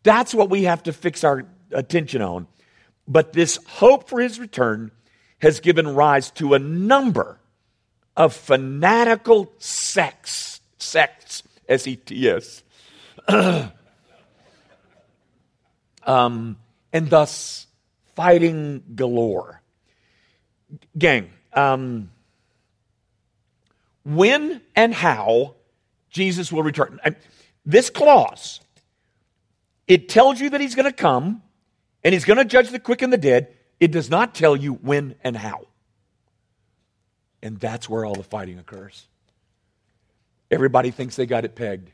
That's 0.02 0.34
what 0.34 0.50
we 0.50 0.64
have 0.64 0.82
to 0.84 0.92
fix 0.92 1.22
our 1.22 1.46
attention 1.70 2.22
on. 2.22 2.48
But 3.08 3.32
this 3.32 3.58
hope 3.66 4.08
for 4.08 4.20
his 4.20 4.40
return 4.40 4.90
has 5.40 5.60
given 5.60 5.94
rise 5.94 6.30
to 6.32 6.54
a 6.54 6.58
number 6.58 7.38
of 8.16 8.34
fanatical 8.34 9.52
sects, 9.58 10.60
sects, 10.78 11.42
S 11.68 11.86
E 11.86 11.96
T 11.96 12.28
S, 12.28 12.62
um, 16.04 16.56
and 16.92 17.10
thus 17.10 17.66
fighting 18.14 18.82
galore. 18.94 19.60
Gang, 20.96 21.30
um, 21.52 22.10
when 24.04 24.60
and 24.74 24.94
how 24.94 25.54
Jesus 26.10 26.50
will 26.50 26.62
return. 26.62 26.98
This 27.64 27.90
clause, 27.90 28.60
it 29.86 30.08
tells 30.08 30.40
you 30.40 30.50
that 30.50 30.60
he's 30.60 30.74
going 30.74 30.90
to 30.90 30.92
come 30.92 31.42
and 32.06 32.12
he's 32.12 32.24
going 32.24 32.36
to 32.36 32.44
judge 32.44 32.70
the 32.70 32.78
quick 32.78 33.02
and 33.02 33.12
the 33.12 33.18
dead. 33.18 33.52
It 33.80 33.90
does 33.90 34.08
not 34.08 34.32
tell 34.32 34.54
you 34.54 34.74
when 34.74 35.16
and 35.24 35.36
how. 35.36 35.66
And 37.42 37.58
that's 37.58 37.88
where 37.88 38.04
all 38.04 38.14
the 38.14 38.22
fighting 38.22 38.60
occurs. 38.60 39.08
Everybody 40.48 40.92
thinks 40.92 41.16
they 41.16 41.26
got 41.26 41.44
it 41.44 41.56
pegged. 41.56 41.90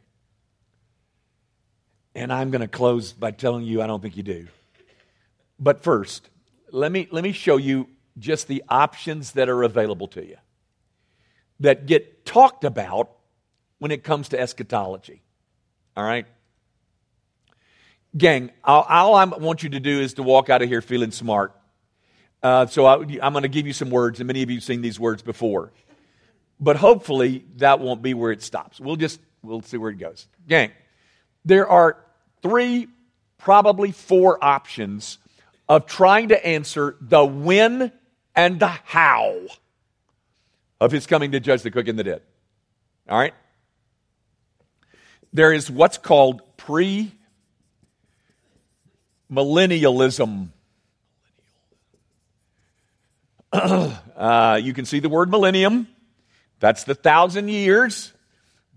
And 2.14 2.30
I'm 2.30 2.50
going 2.50 2.60
to 2.60 2.68
close 2.68 3.14
by 3.14 3.30
telling 3.30 3.64
you 3.64 3.80
I 3.80 3.86
don't 3.86 4.02
think 4.02 4.18
you 4.18 4.22
do. 4.22 4.48
But 5.58 5.82
first, 5.82 6.28
let 6.70 6.92
me, 6.92 7.08
let 7.10 7.24
me 7.24 7.32
show 7.32 7.56
you 7.56 7.88
just 8.18 8.48
the 8.48 8.62
options 8.68 9.32
that 9.32 9.48
are 9.48 9.62
available 9.62 10.08
to 10.08 10.22
you 10.22 10.36
that 11.60 11.86
get 11.86 12.26
talked 12.26 12.64
about 12.64 13.12
when 13.78 13.90
it 13.90 14.04
comes 14.04 14.28
to 14.28 14.38
eschatology. 14.38 15.22
All 15.96 16.04
right? 16.04 16.26
Gang, 18.16 18.50
all, 18.62 18.82
all 18.88 19.14
I 19.14 19.24
want 19.24 19.62
you 19.62 19.70
to 19.70 19.80
do 19.80 20.00
is 20.00 20.14
to 20.14 20.22
walk 20.22 20.50
out 20.50 20.62
of 20.62 20.68
here 20.68 20.82
feeling 20.82 21.10
smart. 21.10 21.56
Uh, 22.42 22.66
so 22.66 22.84
I, 22.84 22.96
I'm 23.22 23.32
going 23.32 23.42
to 23.42 23.48
give 23.48 23.66
you 23.66 23.72
some 23.72 23.90
words, 23.90 24.20
and 24.20 24.26
many 24.26 24.42
of 24.42 24.50
you 24.50 24.56
have 24.56 24.64
seen 24.64 24.82
these 24.82 25.00
words 25.00 25.22
before. 25.22 25.72
But 26.60 26.76
hopefully 26.76 27.44
that 27.56 27.80
won't 27.80 28.02
be 28.02 28.14
where 28.14 28.32
it 28.32 28.42
stops. 28.42 28.78
We'll 28.78 28.96
just 28.96 29.20
we'll 29.42 29.62
see 29.62 29.76
where 29.76 29.90
it 29.90 29.98
goes. 29.98 30.28
Gang, 30.46 30.70
there 31.44 31.66
are 31.66 32.04
three, 32.42 32.88
probably 33.38 33.92
four 33.92 34.42
options 34.44 35.18
of 35.68 35.86
trying 35.86 36.28
to 36.28 36.46
answer 36.46 36.96
the 37.00 37.24
when 37.24 37.92
and 38.34 38.60
the 38.60 38.68
how 38.68 39.38
of 40.80 40.92
his 40.92 41.06
coming 41.06 41.32
to 41.32 41.40
judge 41.40 41.62
the 41.62 41.70
quick 41.70 41.88
and 41.88 41.98
the 41.98 42.04
dead. 42.04 42.22
All 43.08 43.18
right? 43.18 43.34
There 45.32 45.52
is 45.52 45.70
what's 45.70 45.98
called 45.98 46.42
pre 46.56 47.12
millennialism. 49.32 50.48
uh, 53.52 54.60
you 54.62 54.74
can 54.74 54.84
see 54.84 55.00
the 55.00 55.08
word 55.08 55.30
millennium. 55.30 55.88
That's 56.60 56.84
the 56.84 56.94
thousand 56.94 57.48
years. 57.48 58.12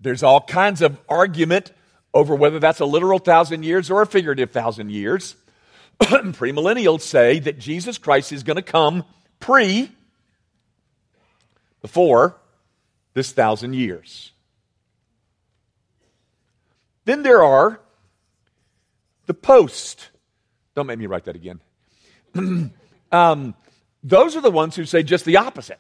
There's 0.02 0.24
all 0.24 0.42
kinds 0.42 0.82
of 0.82 0.98
argument 1.08 1.72
over 2.14 2.34
whether 2.36 2.60
that's 2.60 2.80
a 2.80 2.86
literal 2.86 3.20
thousand 3.20 3.64
years 3.64 3.92
or 3.92 4.02
a 4.02 4.08
figurative 4.08 4.52
thousand 4.52 4.92
years. 4.92 5.36
Premillennials 6.00 7.02
say 7.02 7.40
that 7.40 7.60
Jesus 7.60 7.98
Christ 7.98 8.32
is 8.32 8.44
going 8.44 8.56
to 8.56 8.62
come 8.62 9.04
pre, 9.40 9.92
before 11.82 12.38
this 13.14 13.32
thousand 13.32 13.74
years. 13.74 14.32
Then 17.06 17.24
there 17.24 17.44
are 17.44 17.80
the 19.26 19.34
post. 19.34 20.10
Don't 20.76 20.88
make 20.88 21.00
me 21.00 21.08
write 21.08 21.26
that 21.26 21.36
again. 21.36 21.60
um, 23.12 23.56
those 24.04 24.36
are 24.36 24.42
the 24.42 24.52
ones 24.52 24.76
who 24.76 24.86
say 24.86 25.04
just 25.04 25.26
the 25.26 25.38
opposite. 25.38 25.80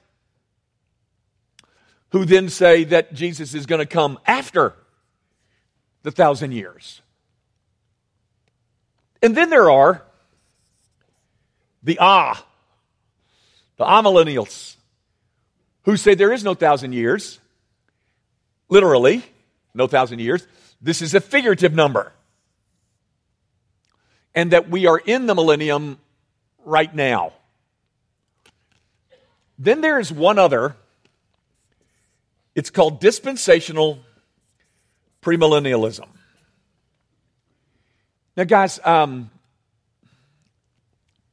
Who 2.11 2.25
then 2.25 2.49
say 2.49 2.85
that 2.85 3.13
Jesus 3.13 3.53
is 3.53 3.65
going 3.65 3.79
to 3.79 3.85
come 3.85 4.17
after 4.25 4.73
the 6.03 6.11
thousand 6.11 6.53
years. 6.53 7.01
And 9.21 9.35
then 9.35 9.49
there 9.49 9.69
are 9.69 10.03
the 11.83 11.97
ah 11.99 12.45
the 13.77 13.85
amillennials, 13.85 14.75
who 15.83 15.97
say 15.97 16.15
there 16.15 16.31
is 16.31 16.43
no 16.43 16.53
thousand 16.53 16.93
years, 16.93 17.39
literally, 18.69 19.23
no 19.73 19.87
thousand 19.87 20.19
years. 20.19 20.47
This 20.81 21.01
is 21.01 21.13
a 21.13 21.19
figurative 21.19 21.73
number. 21.73 22.13
And 24.35 24.51
that 24.51 24.69
we 24.69 24.85
are 24.85 24.97
in 24.97 25.25
the 25.25 25.33
millennium 25.33 25.97
right 26.63 26.93
now. 26.93 27.33
Then 29.57 29.81
there 29.81 29.99
is 29.99 30.11
one 30.11 30.37
other. 30.37 30.75
It's 32.53 32.69
called 32.69 32.99
dispensational 32.99 33.99
premillennialism. 35.21 36.07
Now, 38.37 38.43
guys, 38.43 38.79
um, 38.83 39.31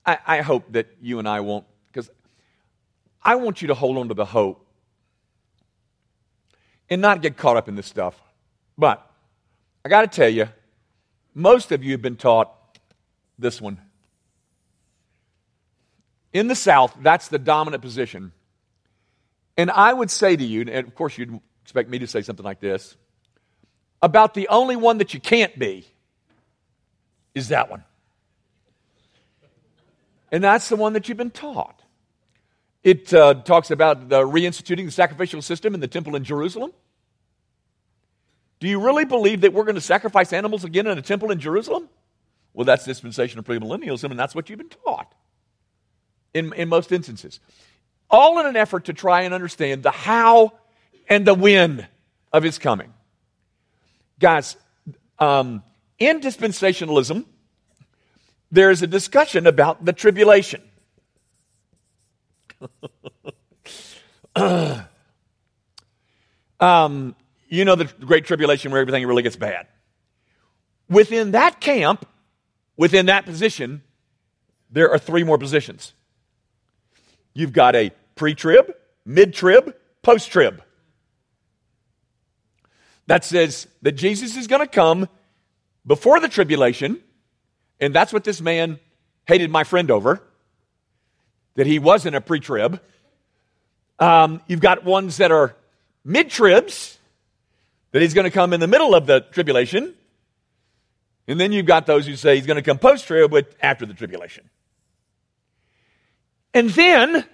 I, 0.06 0.18
I, 0.26 0.40
hope 0.40 0.72
that 0.72 0.86
you 1.00 1.18
and 1.18 1.28
I 1.28 1.40
won't 1.40 1.64
because 1.90 2.10
I 3.22 3.34
want 3.34 3.60
you 3.60 3.68
to 3.68 3.74
hold 3.74 3.98
on 3.98 4.08
to 4.08 4.14
the 4.14 4.24
hope 4.24 4.64
and 6.88 7.02
not 7.02 7.22
get 7.22 7.36
caught 7.36 7.56
up 7.56 7.68
in 7.68 7.74
this 7.74 7.86
stuff. 7.86 8.20
But 8.78 9.04
I 9.84 9.88
got 9.88 10.02
to 10.02 10.06
tell 10.06 10.28
you, 10.28 10.48
most 11.34 11.72
of 11.72 11.82
you 11.82 11.92
have 11.92 12.02
been 12.02 12.16
taught 12.16 12.52
this 13.38 13.60
one. 13.60 13.78
In 16.32 16.48
the 16.48 16.54
South, 16.54 16.96
that's 17.00 17.28
the 17.28 17.38
dominant 17.38 17.82
position. 17.82 18.32
And 19.56 19.70
I 19.70 19.92
would 19.92 20.10
say 20.10 20.34
to 20.34 20.44
you, 20.44 20.62
and 20.62 20.86
of 20.86 20.94
course 20.94 21.18
you'd 21.18 21.38
expect 21.62 21.90
me 21.90 21.98
to 21.98 22.06
say 22.06 22.22
something 22.22 22.44
like 22.44 22.60
this, 22.60 22.96
about 24.00 24.34
the 24.34 24.48
only 24.48 24.76
one 24.76 24.98
that 24.98 25.14
you 25.14 25.20
can't 25.20 25.56
be 25.58 25.86
is 27.34 27.48
that 27.48 27.70
one. 27.70 27.84
And 30.30 30.42
that's 30.42 30.68
the 30.68 30.76
one 30.76 30.94
that 30.94 31.08
you've 31.08 31.18
been 31.18 31.30
taught. 31.30 31.82
It 32.82 33.12
uh, 33.14 33.34
talks 33.34 33.70
about 33.70 34.08
the 34.08 34.22
reinstituting 34.22 34.86
the 34.86 34.90
sacrificial 34.90 35.42
system 35.42 35.74
in 35.74 35.80
the 35.80 35.86
temple 35.86 36.16
in 36.16 36.24
Jerusalem. 36.24 36.72
Do 38.58 38.66
you 38.68 38.80
really 38.80 39.04
believe 39.04 39.42
that 39.42 39.52
we're 39.52 39.64
going 39.64 39.76
to 39.76 39.80
sacrifice 39.80 40.32
animals 40.32 40.64
again 40.64 40.86
in 40.86 40.96
a 40.96 41.02
temple 41.02 41.30
in 41.30 41.38
Jerusalem? 41.38 41.88
Well, 42.54 42.64
that's 42.64 42.84
dispensation 42.84 43.38
of 43.38 43.44
premillennialism, 43.44 44.10
and 44.10 44.18
that's 44.18 44.34
what 44.34 44.50
you've 44.50 44.58
been 44.58 44.68
taught 44.68 45.14
in, 46.34 46.52
in 46.52 46.68
most 46.68 46.92
instances. 46.92 47.40
All 48.10 48.38
in 48.40 48.46
an 48.46 48.56
effort 48.56 48.86
to 48.86 48.92
try 48.92 49.22
and 49.22 49.32
understand 49.32 49.82
the 49.82 49.90
how 49.90 50.52
and 51.08 51.26
the 51.26 51.34
when 51.34 51.86
of 52.32 52.42
his 52.42 52.58
coming. 52.58 52.92
Guys, 54.18 54.56
um, 55.18 55.62
in 55.98 56.20
dispensationalism, 56.20 57.24
there 58.50 58.70
is 58.70 58.82
a 58.82 58.86
discussion 58.86 59.46
about 59.46 59.84
the 59.84 59.92
tribulation. 59.92 60.60
um, 66.60 67.16
you 67.48 67.64
know 67.64 67.74
the 67.74 67.84
Great 67.84 68.24
Tribulation 68.24 68.72
where 68.72 68.80
everything 68.80 69.06
really 69.06 69.22
gets 69.22 69.36
bad. 69.36 69.66
Within 70.88 71.32
that 71.32 71.60
camp, 71.60 72.06
within 72.76 73.06
that 73.06 73.24
position, 73.24 73.82
there 74.70 74.90
are 74.90 74.98
three 74.98 75.24
more 75.24 75.38
positions. 75.38 75.92
You've 77.34 77.52
got 77.52 77.74
a 77.76 77.90
pre 78.14 78.34
trib, 78.34 78.74
mid 79.04 79.34
trib, 79.34 79.74
post 80.02 80.30
trib. 80.30 80.62
That 83.06 83.24
says 83.24 83.66
that 83.82 83.92
Jesus 83.92 84.36
is 84.36 84.46
going 84.46 84.60
to 84.60 84.66
come 84.66 85.08
before 85.86 86.20
the 86.20 86.28
tribulation, 86.28 87.02
and 87.80 87.94
that's 87.94 88.12
what 88.12 88.24
this 88.24 88.40
man 88.40 88.78
hated 89.26 89.50
my 89.50 89.64
friend 89.64 89.90
over, 89.90 90.22
that 91.54 91.66
he 91.66 91.78
wasn't 91.78 92.16
a 92.16 92.20
pre 92.20 92.40
trib. 92.40 92.80
Um, 93.98 94.40
you've 94.46 94.60
got 94.60 94.84
ones 94.84 95.18
that 95.18 95.30
are 95.30 95.54
mid 96.04 96.30
tribs, 96.30 96.98
that 97.92 98.02
he's 98.02 98.14
going 98.14 98.24
to 98.24 98.30
come 98.30 98.52
in 98.52 98.60
the 98.60 98.66
middle 98.66 98.94
of 98.94 99.06
the 99.06 99.20
tribulation. 99.20 99.94
And 101.28 101.38
then 101.38 101.52
you've 101.52 101.66
got 101.66 101.86
those 101.86 102.06
who 102.06 102.16
say 102.16 102.36
he's 102.36 102.46
going 102.46 102.56
to 102.56 102.62
come 102.62 102.78
post 102.78 103.06
trib, 103.06 103.30
but 103.30 103.52
after 103.60 103.86
the 103.86 103.94
tribulation. 103.94 104.48
And 106.54 106.70
then 106.70 107.24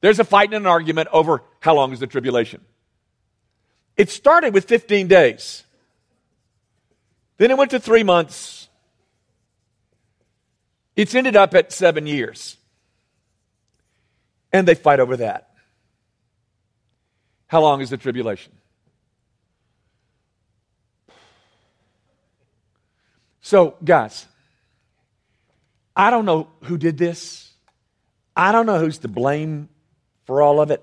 there's 0.00 0.18
a 0.18 0.24
fight 0.24 0.48
and 0.48 0.56
an 0.56 0.66
argument 0.66 1.08
over 1.12 1.42
how 1.60 1.74
long 1.74 1.92
is 1.92 2.00
the 2.00 2.06
tribulation. 2.06 2.60
It 3.96 4.10
started 4.10 4.54
with 4.54 4.66
15 4.66 5.08
days. 5.08 5.64
Then 7.36 7.50
it 7.50 7.58
went 7.58 7.70
to 7.72 7.80
three 7.80 8.02
months. 8.02 8.68
It's 10.96 11.14
ended 11.14 11.36
up 11.36 11.54
at 11.54 11.72
seven 11.72 12.06
years. 12.06 12.56
And 14.52 14.68
they 14.68 14.74
fight 14.74 15.00
over 15.00 15.16
that. 15.16 15.50
How 17.46 17.60
long 17.60 17.80
is 17.80 17.90
the 17.90 17.96
tribulation? 17.96 18.52
So, 23.44 23.76
guys, 23.84 24.24
I 25.94 26.08
don't 26.08 26.24
know 26.24 26.48
who 26.62 26.78
did 26.78 26.96
this. 26.96 27.52
I 28.34 28.52
don't 28.52 28.64
know 28.64 28.78
who's 28.78 28.96
to 29.00 29.08
blame 29.08 29.68
for 30.24 30.40
all 30.40 30.62
of 30.62 30.70
it. 30.70 30.82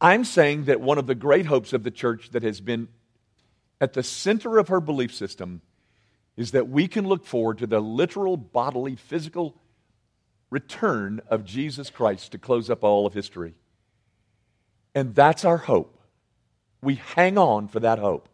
I'm 0.00 0.24
saying 0.24 0.64
that 0.64 0.80
one 0.80 0.96
of 0.96 1.06
the 1.06 1.14
great 1.14 1.44
hopes 1.44 1.74
of 1.74 1.82
the 1.82 1.90
church 1.90 2.30
that 2.30 2.42
has 2.42 2.62
been 2.62 2.88
at 3.82 3.92
the 3.92 4.02
center 4.02 4.56
of 4.56 4.68
her 4.68 4.80
belief 4.80 5.14
system 5.14 5.60
is 6.38 6.52
that 6.52 6.70
we 6.70 6.88
can 6.88 7.06
look 7.06 7.26
forward 7.26 7.58
to 7.58 7.66
the 7.66 7.80
literal, 7.80 8.38
bodily, 8.38 8.96
physical 8.96 9.54
return 10.48 11.20
of 11.28 11.44
Jesus 11.44 11.90
Christ 11.90 12.32
to 12.32 12.38
close 12.38 12.70
up 12.70 12.82
all 12.82 13.04
of 13.04 13.12
history. 13.12 13.52
And 14.94 15.14
that's 15.14 15.44
our 15.44 15.58
hope. 15.58 16.00
We 16.80 16.94
hang 16.94 17.36
on 17.36 17.68
for 17.68 17.80
that 17.80 17.98
hope. 17.98 18.30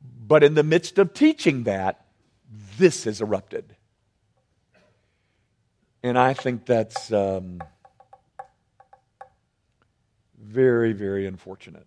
But 0.00 0.42
in 0.44 0.54
the 0.54 0.62
midst 0.62 0.98
of 0.98 1.14
teaching 1.14 1.64
that, 1.64 2.04
this 2.78 3.04
has 3.04 3.20
erupted. 3.20 3.74
And 6.02 6.18
I 6.18 6.34
think 6.34 6.64
that's 6.64 7.12
um, 7.12 7.60
very, 10.40 10.92
very 10.92 11.26
unfortunate. 11.26 11.86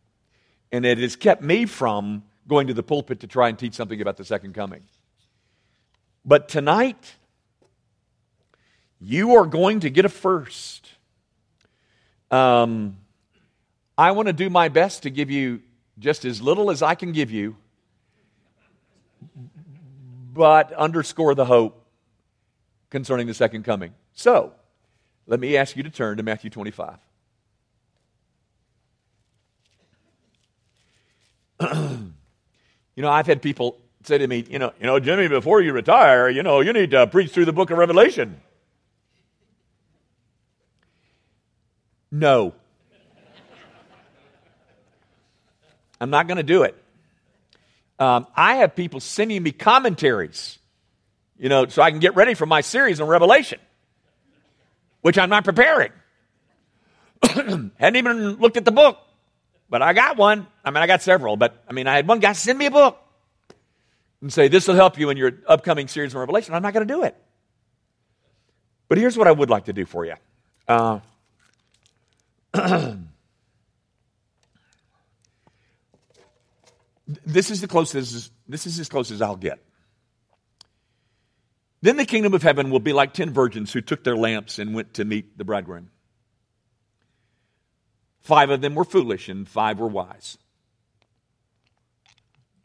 And 0.71 0.85
it 0.85 0.97
has 0.97 1.15
kept 1.15 1.41
me 1.41 1.65
from 1.65 2.23
going 2.47 2.67
to 2.67 2.73
the 2.73 2.83
pulpit 2.83 3.21
to 3.21 3.27
try 3.27 3.49
and 3.49 3.57
teach 3.57 3.73
something 3.73 4.01
about 4.01 4.17
the 4.17 4.25
second 4.25 4.53
coming. 4.53 4.83
But 6.25 6.49
tonight, 6.49 7.15
you 8.99 9.35
are 9.35 9.45
going 9.45 9.79
to 9.81 9.89
get 9.89 10.05
a 10.05 10.09
first. 10.09 10.89
Um, 12.29 12.97
I 13.97 14.11
want 14.11 14.27
to 14.27 14.33
do 14.33 14.49
my 14.49 14.69
best 14.69 15.03
to 15.03 15.09
give 15.09 15.31
you 15.31 15.61
just 15.99 16.25
as 16.25 16.41
little 16.41 16.71
as 16.71 16.81
I 16.81 16.95
can 16.95 17.11
give 17.11 17.31
you, 17.31 17.55
but 20.33 20.71
underscore 20.73 21.35
the 21.35 21.45
hope 21.45 21.85
concerning 22.89 23.27
the 23.27 23.33
second 23.33 23.63
coming. 23.63 23.93
So, 24.13 24.53
let 25.27 25.39
me 25.39 25.57
ask 25.57 25.75
you 25.75 25.83
to 25.83 25.89
turn 25.89 26.17
to 26.17 26.23
Matthew 26.23 26.49
25. 26.49 26.97
you 31.61 32.13
know, 32.97 33.09
I've 33.09 33.27
had 33.27 33.41
people 33.41 33.77
say 34.03 34.17
to 34.17 34.27
me, 34.27 34.45
you 34.49 34.59
know, 34.59 34.73
you 34.79 34.85
know, 34.85 34.99
Jimmy, 34.99 35.27
before 35.27 35.61
you 35.61 35.73
retire, 35.73 36.29
you 36.29 36.43
know, 36.43 36.61
you 36.61 36.73
need 36.73 36.91
to 36.91 37.07
preach 37.07 37.31
through 37.31 37.45
the 37.45 37.53
book 37.53 37.69
of 37.71 37.77
Revelation. 37.77 38.41
No. 42.11 42.53
I'm 45.99 46.09
not 46.09 46.27
going 46.27 46.37
to 46.37 46.43
do 46.43 46.63
it. 46.63 46.75
Um, 48.01 48.27
I 48.35 48.55
have 48.55 48.75
people 48.75 48.99
sending 48.99 49.43
me 49.43 49.51
commentaries, 49.51 50.57
you 51.37 51.49
know, 51.49 51.67
so 51.67 51.81
I 51.81 51.91
can 51.91 51.99
get 51.99 52.15
ready 52.15 52.33
for 52.33 52.45
my 52.45 52.61
series 52.61 52.99
on 52.99 53.07
Revelation 53.07 53.59
which 55.01 55.17
I'm 55.17 55.29
not 55.29 55.43
preparing. 55.43 55.91
Hadn't 57.23 57.95
even 57.95 58.35
looked 58.37 58.57
at 58.57 58.65
the 58.65 58.71
book, 58.71 58.99
but 59.69 59.81
I 59.81 59.93
got 59.93 60.17
one. 60.17 60.47
I 60.63 60.71
mean, 60.71 60.81
I 60.81 60.87
got 60.87 61.01
several, 61.01 61.37
but 61.37 61.61
I 61.67 61.73
mean, 61.73 61.87
I 61.87 61.95
had 61.95 62.07
one 62.07 62.19
guy 62.19 62.33
send 62.33 62.57
me 62.57 62.67
a 62.67 62.71
book 62.71 62.97
and 64.21 64.31
say, 64.31 64.47
This 64.47 64.67
will 64.67 64.75
help 64.75 64.97
you 64.97 65.09
in 65.09 65.17
your 65.17 65.31
upcoming 65.47 65.87
series 65.87 66.15
on 66.15 66.19
Revelation. 66.19 66.53
I'm 66.53 66.61
not 66.61 66.73
going 66.73 66.87
to 66.87 66.93
do 66.93 67.03
it. 67.03 67.15
But 68.87 68.97
here's 68.97 69.17
what 69.17 69.27
I 69.27 69.31
would 69.31 69.49
like 69.49 69.65
to 69.65 69.73
do 69.73 69.85
for 69.85 70.05
you. 70.05 70.15
Uh, 70.67 70.99
this 77.25 77.51
is 77.51 77.61
the 77.61 77.67
closest 77.67 78.31
this 78.47 78.67
is 78.67 78.79
as 78.79 78.89
close 78.89 79.11
as 79.11 79.21
I'll 79.21 79.35
get. 79.35 79.59
Then 81.81 81.97
the 81.97 82.05
kingdom 82.05 82.33
of 82.33 82.43
heaven 82.43 82.69
will 82.69 82.79
be 82.79 82.93
like 82.93 83.13
ten 83.13 83.31
virgins 83.31 83.73
who 83.73 83.81
took 83.81 84.03
their 84.03 84.15
lamps 84.15 84.59
and 84.59 84.75
went 84.75 84.95
to 84.95 85.05
meet 85.05 85.37
the 85.37 85.43
bridegroom. 85.43 85.89
Five 88.21 88.51
of 88.51 88.61
them 88.61 88.75
were 88.75 88.85
foolish 88.85 89.29
and 89.29 89.47
five 89.47 89.79
were 89.79 89.87
wise. 89.87 90.37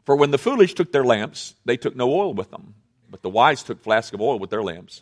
For 0.05 0.15
when 0.15 0.31
the 0.31 0.37
foolish 0.37 0.73
took 0.73 0.91
their 0.91 1.03
lamps, 1.03 1.55
they 1.65 1.77
took 1.77 1.95
no 1.95 2.13
oil 2.13 2.33
with 2.33 2.51
them, 2.51 2.75
but 3.09 3.23
the 3.23 3.29
wise 3.29 3.63
took 3.63 3.83
flasks 3.83 4.13
of 4.13 4.21
oil 4.21 4.39
with 4.39 4.51
their 4.51 4.63
lamps. 4.63 5.01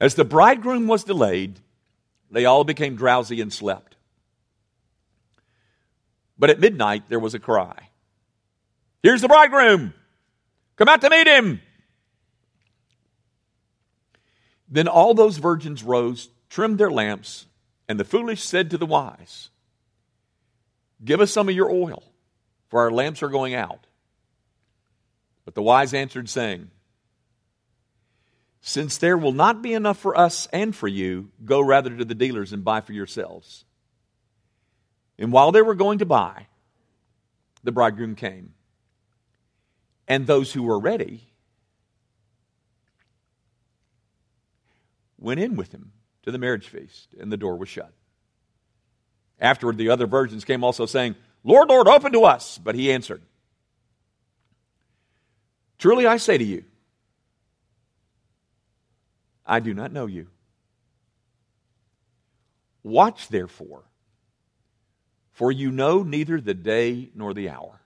As 0.00 0.14
the 0.14 0.24
bridegroom 0.24 0.86
was 0.86 1.04
delayed, 1.04 1.58
they 2.30 2.44
all 2.44 2.62
became 2.64 2.94
drowsy 2.94 3.40
and 3.40 3.52
slept. 3.52 3.96
But 6.38 6.50
at 6.50 6.60
midnight 6.60 7.08
there 7.08 7.18
was 7.18 7.34
a 7.34 7.38
cry 7.38 7.88
Here's 9.02 9.22
the 9.22 9.28
bridegroom! 9.28 9.94
Come 10.76 10.88
out 10.88 11.00
to 11.02 11.10
meet 11.10 11.26
him! 11.26 11.60
Then 14.68 14.88
all 14.88 15.14
those 15.14 15.38
virgins 15.38 15.82
rose, 15.82 16.28
trimmed 16.50 16.78
their 16.78 16.90
lamps, 16.90 17.46
and 17.88 17.98
the 17.98 18.04
foolish 18.04 18.42
said 18.42 18.70
to 18.70 18.78
the 18.78 18.86
wise, 18.86 19.50
Give 21.04 21.20
us 21.20 21.30
some 21.30 21.48
of 21.48 21.54
your 21.54 21.70
oil, 21.70 22.02
for 22.68 22.80
our 22.80 22.90
lamps 22.90 23.22
are 23.22 23.28
going 23.28 23.54
out. 23.54 23.86
But 25.44 25.54
the 25.54 25.62
wise 25.62 25.94
answered, 25.94 26.28
saying, 26.28 26.70
Since 28.60 28.98
there 28.98 29.16
will 29.16 29.32
not 29.32 29.62
be 29.62 29.72
enough 29.72 29.98
for 29.98 30.18
us 30.18 30.48
and 30.52 30.76
for 30.76 30.88
you, 30.88 31.30
go 31.44 31.60
rather 31.60 31.96
to 31.96 32.04
the 32.04 32.14
dealers 32.14 32.52
and 32.52 32.64
buy 32.64 32.82
for 32.82 32.92
yourselves. 32.92 33.64
And 35.18 35.32
while 35.32 35.52
they 35.52 35.62
were 35.62 35.74
going 35.74 35.98
to 35.98 36.06
buy, 36.06 36.46
the 37.64 37.72
bridegroom 37.72 38.14
came. 38.14 38.54
And 40.06 40.26
those 40.26 40.52
who 40.52 40.62
were 40.62 40.78
ready 40.78 41.28
went 45.18 45.40
in 45.40 45.56
with 45.56 45.72
him 45.72 45.92
to 46.22 46.30
the 46.30 46.38
marriage 46.38 46.68
feast, 46.68 47.08
and 47.18 47.32
the 47.32 47.36
door 47.36 47.56
was 47.56 47.68
shut. 47.68 47.92
Afterward, 49.40 49.76
the 49.76 49.90
other 49.90 50.06
virgins 50.06 50.44
came 50.44 50.64
also 50.64 50.86
saying, 50.86 51.16
Lord, 51.44 51.68
Lord, 51.68 51.88
open 51.88 52.12
to 52.12 52.24
us. 52.24 52.58
But 52.58 52.74
he 52.74 52.92
answered, 52.92 53.22
Truly 55.78 56.06
I 56.06 56.16
say 56.16 56.38
to 56.38 56.44
you, 56.44 56.64
I 59.46 59.60
do 59.60 59.72
not 59.72 59.92
know 59.92 60.06
you. 60.06 60.26
Watch 62.82 63.28
therefore, 63.28 63.84
for 65.38 65.52
you 65.52 65.70
know 65.70 66.02
neither 66.02 66.40
the 66.40 66.52
day 66.52 67.10
nor 67.14 67.32
the 67.32 67.48
hour. 67.48 67.80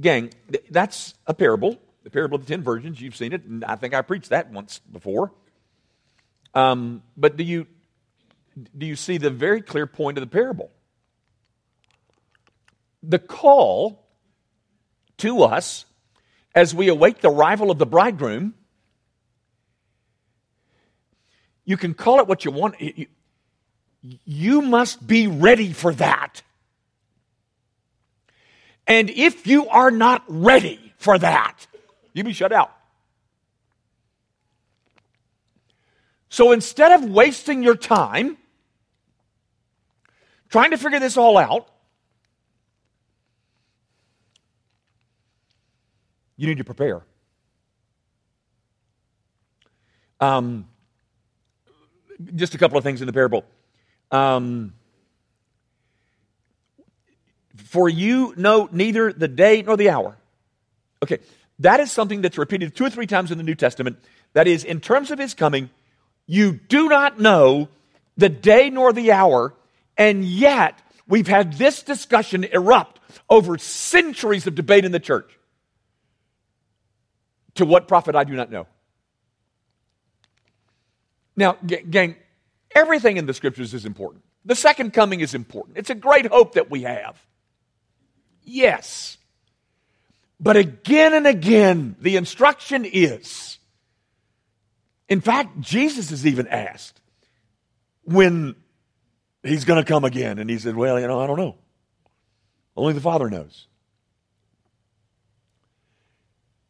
Gang, 0.00 0.30
that's 0.70 1.14
a 1.26 1.34
parable, 1.34 1.80
the 2.04 2.10
parable 2.10 2.36
of 2.36 2.46
the 2.46 2.54
ten 2.54 2.62
virgins. 2.62 3.00
You've 3.00 3.16
seen 3.16 3.32
it, 3.32 3.42
and 3.42 3.64
I 3.64 3.74
think 3.74 3.92
I 3.92 4.02
preached 4.02 4.28
that 4.28 4.52
once 4.52 4.78
before. 4.78 5.32
Um, 6.54 7.02
but 7.16 7.36
do 7.36 7.42
you 7.42 7.66
do 8.78 8.86
you 8.86 8.94
see 8.94 9.18
the 9.18 9.30
very 9.30 9.60
clear 9.60 9.88
point 9.88 10.16
of 10.16 10.22
the 10.22 10.28
parable? 10.28 10.70
The 13.02 13.18
call 13.18 14.06
to 15.18 15.42
us 15.42 15.86
as 16.54 16.72
we 16.72 16.86
await 16.86 17.20
the 17.20 17.32
arrival 17.32 17.72
of 17.72 17.78
the 17.78 17.86
bridegroom. 17.86 18.54
You 21.64 21.76
can 21.76 21.94
call 21.94 22.20
it 22.20 22.28
what 22.28 22.44
you 22.44 22.52
want. 22.52 22.76
You 24.02 24.62
must 24.62 25.06
be 25.06 25.26
ready 25.26 25.72
for 25.72 25.92
that. 25.94 26.42
And 28.86 29.10
if 29.10 29.46
you 29.46 29.68
are 29.68 29.90
not 29.90 30.24
ready 30.26 30.92
for 30.96 31.18
that, 31.18 31.66
you 32.12 32.24
be 32.24 32.32
shut 32.32 32.52
out. 32.52 32.72
So 36.28 36.52
instead 36.52 36.92
of 36.92 37.10
wasting 37.10 37.62
your 37.62 37.76
time 37.76 38.36
trying 40.48 40.70
to 40.70 40.78
figure 40.78 40.98
this 40.98 41.16
all 41.16 41.36
out, 41.36 41.68
you 46.36 46.46
need 46.46 46.58
to 46.58 46.64
prepare. 46.64 47.02
Um, 50.20 50.68
just 52.34 52.54
a 52.54 52.58
couple 52.58 52.78
of 52.78 52.84
things 52.84 53.00
in 53.00 53.06
the 53.06 53.12
parable. 53.12 53.44
Um, 54.10 54.74
for 57.70 57.88
you 57.88 58.34
know 58.36 58.68
neither 58.72 59.12
the 59.12 59.28
day 59.28 59.62
nor 59.62 59.76
the 59.76 59.90
hour. 59.90 60.16
Okay, 61.02 61.18
that 61.60 61.80
is 61.80 61.92
something 61.92 62.20
that's 62.20 62.36
repeated 62.36 62.74
two 62.74 62.84
or 62.84 62.90
three 62.90 63.06
times 63.06 63.30
in 63.30 63.38
the 63.38 63.44
New 63.44 63.54
Testament. 63.54 63.98
That 64.32 64.48
is, 64.48 64.64
in 64.64 64.80
terms 64.80 65.10
of 65.10 65.18
his 65.18 65.34
coming, 65.34 65.70
you 66.26 66.52
do 66.52 66.88
not 66.88 67.20
know 67.20 67.68
the 68.16 68.28
day 68.28 68.70
nor 68.70 68.92
the 68.92 69.12
hour, 69.12 69.54
and 69.96 70.24
yet 70.24 70.80
we've 71.06 71.28
had 71.28 71.54
this 71.54 71.82
discussion 71.82 72.44
erupt 72.44 73.00
over 73.28 73.56
centuries 73.58 74.46
of 74.46 74.54
debate 74.54 74.84
in 74.84 74.92
the 74.92 75.00
church. 75.00 75.30
To 77.56 77.64
what 77.64 77.88
profit 77.88 78.14
I 78.14 78.24
do 78.24 78.34
not 78.34 78.50
know. 78.50 78.66
Now, 81.36 81.56
gang, 81.64 82.16
everything 82.74 83.16
in 83.16 83.26
the 83.26 83.34
scriptures 83.34 83.74
is 83.74 83.84
important. 83.84 84.24
The 84.44 84.54
second 84.54 84.92
coming 84.92 85.20
is 85.20 85.34
important. 85.34 85.78
It's 85.78 85.90
a 85.90 85.94
great 85.94 86.26
hope 86.26 86.54
that 86.54 86.70
we 86.70 86.82
have. 86.82 87.20
Yes. 88.42 89.18
But 90.38 90.56
again 90.56 91.12
and 91.12 91.26
again, 91.26 91.96
the 92.00 92.16
instruction 92.16 92.84
is 92.84 93.58
in 95.10 95.20
fact, 95.20 95.60
Jesus 95.60 96.12
is 96.12 96.24
even 96.24 96.46
asked 96.46 97.00
when 98.04 98.54
he's 99.42 99.64
going 99.64 99.82
to 99.82 99.86
come 99.86 100.04
again. 100.04 100.38
And 100.38 100.48
he 100.48 100.56
said, 100.56 100.76
Well, 100.76 100.98
you 101.00 101.08
know, 101.08 101.20
I 101.20 101.26
don't 101.26 101.36
know. 101.36 101.56
Only 102.76 102.94
the 102.94 103.00
Father 103.00 103.28
knows. 103.28 103.66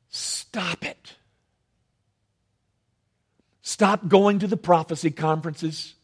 Stop 0.09 0.85
it. 0.85 1.00
Stop 3.81 4.09
going 4.09 4.41
to 4.41 4.47
the 4.47 4.59
prophecy 4.59 5.11
conferences. 5.11 5.95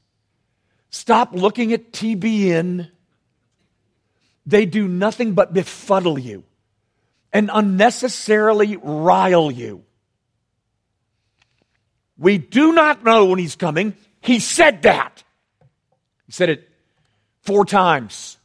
Stop 0.89 1.35
looking 1.35 1.75
at 1.75 1.93
TBN. 1.93 2.91
They 4.47 4.65
do 4.65 4.89
nothing 4.89 5.35
but 5.35 5.53
befuddle 5.53 6.19
you 6.19 6.45
and 7.35 7.51
unnecessarily 7.53 8.79
rile 8.79 9.51
you. 9.51 9.85
We 12.17 12.39
do 12.39 12.73
not 12.73 13.05
know 13.05 13.27
when 13.27 13.39
he's 13.39 13.57
coming. 13.57 13.95
He 14.23 14.39
said 14.39 14.81
that. 14.85 15.23
He 16.25 16.33
said 16.33 16.49
it 16.49 16.71
four 17.43 17.67
times. 17.67 18.39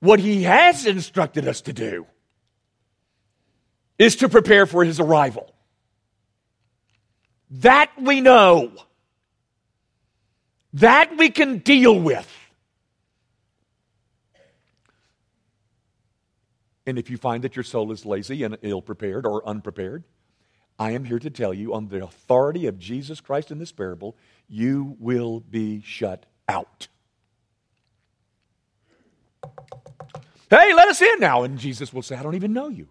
What 0.00 0.20
he 0.20 0.44
has 0.44 0.86
instructed 0.86 1.46
us 1.46 1.60
to 1.60 1.74
do 1.74 2.06
is 3.98 4.16
to 4.16 4.30
prepare 4.30 4.64
for 4.64 4.82
his 4.82 5.00
arrival. 5.00 5.53
That 7.60 7.90
we 8.00 8.20
know. 8.20 8.72
That 10.74 11.16
we 11.16 11.30
can 11.30 11.58
deal 11.58 11.98
with. 11.98 12.30
And 16.86 16.98
if 16.98 17.08
you 17.08 17.16
find 17.16 17.44
that 17.44 17.56
your 17.56 17.62
soul 17.62 17.92
is 17.92 18.04
lazy 18.04 18.42
and 18.42 18.58
ill 18.62 18.82
prepared 18.82 19.24
or 19.24 19.46
unprepared, 19.48 20.04
I 20.78 20.90
am 20.90 21.04
here 21.04 21.20
to 21.20 21.30
tell 21.30 21.54
you, 21.54 21.72
on 21.72 21.88
the 21.88 22.04
authority 22.04 22.66
of 22.66 22.78
Jesus 22.78 23.20
Christ 23.20 23.50
in 23.50 23.58
this 23.58 23.72
parable, 23.72 24.16
you 24.48 24.96
will 24.98 25.40
be 25.40 25.80
shut 25.80 26.26
out. 26.48 26.88
Hey, 30.50 30.74
let 30.74 30.88
us 30.88 31.00
in 31.00 31.20
now. 31.20 31.44
And 31.44 31.58
Jesus 31.58 31.92
will 31.92 32.02
say, 32.02 32.16
I 32.16 32.22
don't 32.22 32.34
even 32.34 32.52
know 32.52 32.68
you. 32.68 32.88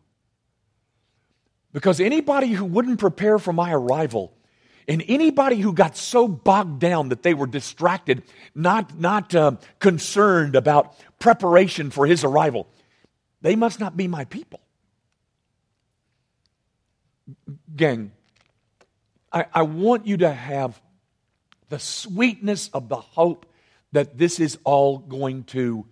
Because 1.73 1.99
anybody 1.99 2.47
who 2.54 2.65
wouldn't 2.65 2.99
prepare 2.99 3.38
for 3.38 3.52
my 3.52 3.73
arrival, 3.73 4.34
and 4.88 5.04
anybody 5.08 5.58
who 5.58 5.74
got 5.74 5.96
so 5.96 6.28
bogged 6.28 6.80
down 6.80 7.10
that 7.10 7.24
they 7.24 7.34
were 7.34 7.48
distracted, 7.48 8.24
not, 8.54 9.00
not 9.00 9.34
uh, 9.34 9.54
concerned 9.80 10.56
about 10.56 10.96
preparation 11.19 11.89
for 11.89 12.06
his 12.06 12.24
arrival, 12.24 12.67
they 13.41 13.56
must 13.56 13.80
not 13.80 13.96
be 13.96 14.08
my 14.08 14.26
people. 14.26 14.60
Gang, 17.76 18.12
I, 19.32 19.46
I 19.54 19.62
want 19.63 20.06
you 20.06 20.17
to 20.17 20.32
have 20.32 20.82
the 21.69 21.80
sweetness 21.80 22.69
of 22.74 22.89
the 22.89 22.98
hope 22.98 23.46
that 23.93 24.17
this 24.17 24.39
is 24.39 24.58
all 24.63 24.98
going 24.98 25.43
to 25.46 25.86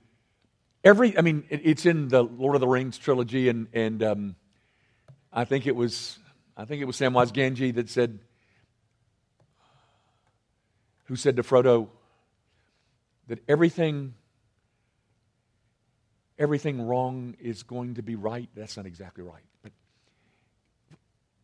every 0.84 1.18
i 1.18 1.22
mean 1.22 1.44
it, 1.50 1.62
it's 1.64 1.86
in 1.86 2.08
the 2.08 2.24
lord 2.24 2.56
of 2.56 2.62
the 2.62 2.68
rings 2.68 2.98
trilogy 2.98 3.50
and 3.50 3.68
and 3.74 4.04
um, 4.04 4.36
i 5.32 5.46
think 5.46 5.66
it 5.66 5.76
was 5.76 6.20
i 6.58 6.66
think 6.66 6.82
it 6.82 6.86
was 6.86 6.98
samwise 6.98 7.32
gamgee 7.32 7.74
that 7.74 7.90
said 7.90 8.20
who 11.12 11.18
said 11.18 11.36
to 11.36 11.44
frodo 11.44 11.90
that 13.28 13.44
everything 13.50 14.14
everything 16.40 16.82
wrong 16.82 17.36
is 17.42 17.64
going 17.64 17.96
to 17.96 18.02
be 18.02 18.16
right 18.16 18.48
that's 18.56 18.78
not 18.78 18.86
exactly 18.86 19.22
right 19.22 19.44
but 19.62 19.74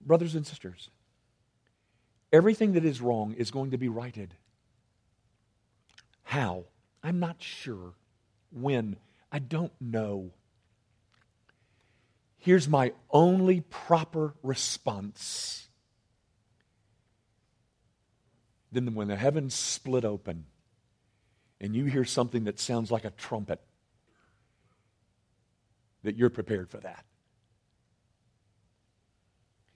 brothers 0.08 0.36
and 0.36 0.48
sisters, 0.48 0.90
everything 2.32 2.74
that 2.74 2.86
is 2.86 3.02
wrong 3.02 3.34
is 3.34 3.52
going 3.52 3.72
to 3.72 3.78
be 3.78 3.90
righted. 3.90 4.34
How? 6.24 6.66
I'm 7.04 7.20
not 7.20 7.38
sure. 7.40 7.94
When? 8.52 8.96
I 9.32 9.40
don't 9.40 9.74
know. 9.82 10.32
Here's 12.38 12.68
my 12.68 12.94
only 13.12 13.62
proper 13.62 14.34
response. 14.42 15.67
Then, 18.72 18.94
when 18.96 19.08
the 19.08 19.16
heavens 19.16 19.54
split 19.54 20.04
open 20.06 20.46
and 21.62 21.76
you 21.76 21.86
hear 21.86 22.06
something 22.06 22.44
that 22.46 22.60
sounds 22.60 22.92
like 22.92 23.06
a 23.06 23.12
trumpet, 23.12 23.62
that 26.04 26.16
you're 26.16 26.30
prepared 26.30 26.70
for 26.70 26.78
that. 26.78 27.06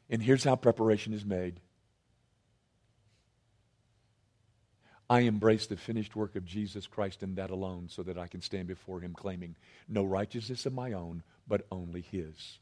And 0.09 0.21
here's 0.21 0.43
how 0.43 0.55
preparation 0.55 1.13
is 1.13 1.25
made 1.25 1.61
I 5.09 5.21
embrace 5.21 5.67
the 5.67 5.75
finished 5.75 6.15
work 6.15 6.37
of 6.37 6.45
Jesus 6.45 6.87
Christ 6.87 7.21
and 7.21 7.35
that 7.35 7.49
alone 7.49 7.89
so 7.89 8.01
that 8.03 8.17
I 8.17 8.27
can 8.27 8.39
stand 8.39 8.69
before 8.69 9.01
Him 9.01 9.13
claiming 9.13 9.57
no 9.89 10.05
righteousness 10.05 10.65
of 10.65 10.71
my 10.71 10.93
own, 10.93 11.23
but 11.45 11.67
only 11.69 11.99
His. 11.99 12.59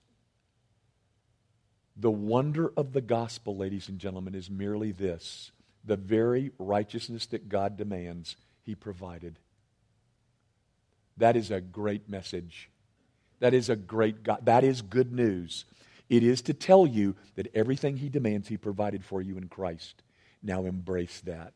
The 1.95 2.09
wonder 2.09 2.71
of 2.75 2.93
the 2.93 3.01
gospel, 3.01 3.55
ladies 3.55 3.87
and 3.87 3.99
gentlemen, 3.99 4.33
is 4.33 4.49
merely 4.49 4.91
this 4.91 5.51
the 5.83 5.95
very 5.95 6.51
righteousness 6.57 7.25
that 7.27 7.49
God 7.49 7.77
demands, 7.77 8.35
He 8.63 8.75
provided. 8.75 9.39
That 11.17 11.35
is 11.35 11.51
a 11.51 11.61
great 11.61 12.09
message. 12.09 12.69
That 13.39 13.53
is 13.53 13.69
a 13.69 13.75
great 13.75 14.23
God. 14.23 14.45
That 14.45 14.63
is 14.63 14.81
good 14.81 15.11
news. 15.11 15.65
It 16.09 16.23
is 16.23 16.41
to 16.43 16.53
tell 16.53 16.87
you 16.87 17.15
that 17.35 17.47
everything 17.53 17.97
He 17.97 18.09
demands, 18.09 18.47
He 18.47 18.57
provided 18.57 19.03
for 19.03 19.21
you 19.21 19.37
in 19.37 19.47
Christ. 19.47 20.01
Now 20.41 20.65
embrace 20.65 21.21
that. 21.21 21.53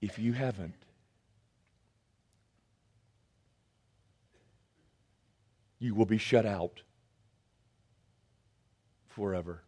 If 0.00 0.18
you 0.18 0.32
haven't, 0.32 0.74
you 5.78 5.94
will 5.94 6.06
be 6.06 6.18
shut 6.18 6.46
out 6.46 6.82
forever. 9.16 9.62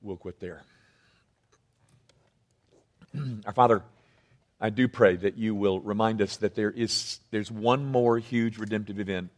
we'll 0.00 0.16
quit 0.16 0.38
there. 0.40 0.62
Our 3.44 3.52
Father, 3.52 3.82
I 4.60 4.70
do 4.70 4.88
pray 4.88 5.16
that 5.16 5.36
you 5.36 5.54
will 5.54 5.80
remind 5.80 6.22
us 6.22 6.36
that 6.38 6.54
there 6.54 6.70
is 6.70 7.18
there's 7.32 7.50
one 7.50 7.86
more 7.86 8.18
huge 8.18 8.56
redemptive 8.58 9.00
event 9.00 9.30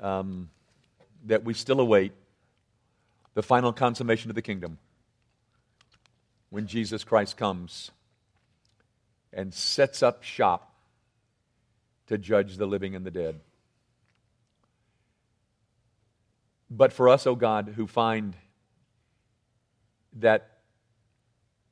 um, 0.00 0.50
that 1.24 1.42
we 1.42 1.54
still 1.54 1.80
await 1.80 2.12
the 3.32 3.42
final 3.42 3.72
consummation 3.72 4.30
of 4.30 4.36
the 4.36 4.42
kingdom 4.42 4.78
when 6.50 6.66
Jesus 6.66 7.02
Christ 7.02 7.38
comes 7.38 7.90
and 9.32 9.52
sets 9.52 10.02
up 10.02 10.22
shop 10.22 10.75
to 12.06 12.18
judge 12.18 12.56
the 12.56 12.66
living 12.66 12.94
and 12.94 13.04
the 13.04 13.10
dead. 13.10 13.40
But 16.70 16.92
for 16.92 17.08
us, 17.08 17.26
O 17.26 17.32
oh 17.32 17.34
God, 17.36 17.72
who 17.76 17.86
find 17.86 18.36
that 20.14 20.58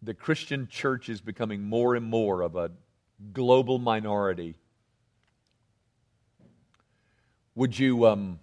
the 0.02 0.14
Christian 0.14 0.68
church 0.68 1.08
is 1.08 1.20
becoming 1.20 1.62
more 1.62 1.94
and 1.94 2.04
more 2.04 2.42
of 2.42 2.56
a 2.56 2.70
global 3.32 3.78
minority, 3.78 4.54
would 7.54 7.78
you, 7.78 8.06
um, 8.06 8.38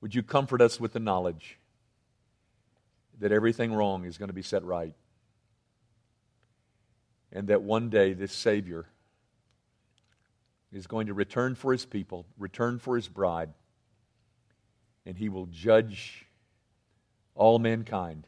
would 0.00 0.14
you 0.14 0.22
comfort 0.22 0.60
us 0.60 0.80
with 0.80 0.92
the 0.92 1.00
knowledge 1.00 1.58
that 3.18 3.32
everything 3.32 3.72
wrong 3.72 4.04
is 4.04 4.16
going 4.18 4.28
to 4.28 4.34
be 4.34 4.42
set 4.42 4.64
right? 4.64 4.94
And 7.32 7.48
that 7.48 7.62
one 7.62 7.90
day 7.90 8.12
this 8.12 8.32
Savior 8.32 8.86
is 10.72 10.86
going 10.86 11.08
to 11.08 11.14
return 11.14 11.54
for 11.54 11.72
his 11.72 11.84
people, 11.84 12.26
return 12.38 12.78
for 12.78 12.96
his 12.96 13.08
bride, 13.08 13.50
and 15.04 15.16
he 15.16 15.28
will 15.28 15.46
judge 15.46 16.26
all 17.34 17.58
mankind. 17.58 18.26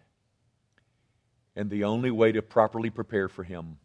And 1.54 1.70
the 1.70 1.84
only 1.84 2.10
way 2.10 2.32
to 2.32 2.42
properly 2.42 2.90
prepare 2.90 3.28
for 3.28 3.44
him 3.44 3.76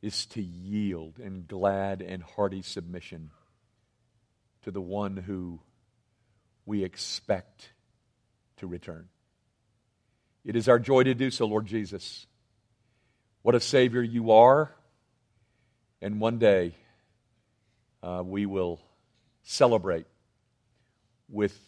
is 0.00 0.26
to 0.26 0.42
yield 0.42 1.18
in 1.18 1.44
glad 1.46 2.02
and 2.02 2.22
hearty 2.22 2.62
submission 2.62 3.30
to 4.62 4.70
the 4.70 4.80
one 4.80 5.16
who 5.16 5.60
we 6.64 6.84
expect 6.84 7.72
to 8.56 8.66
return. 8.66 9.08
It 10.44 10.56
is 10.56 10.68
our 10.68 10.78
joy 10.78 11.02
to 11.04 11.14
do 11.14 11.30
so, 11.30 11.46
Lord 11.46 11.66
Jesus. 11.66 12.26
What 13.42 13.54
a 13.54 13.60
Savior 13.60 14.02
you 14.02 14.30
are. 14.30 14.74
And 16.00 16.20
one 16.20 16.38
day 16.38 16.74
uh, 18.02 18.22
we 18.24 18.46
will 18.46 18.80
celebrate 19.42 20.06
with 21.28 21.58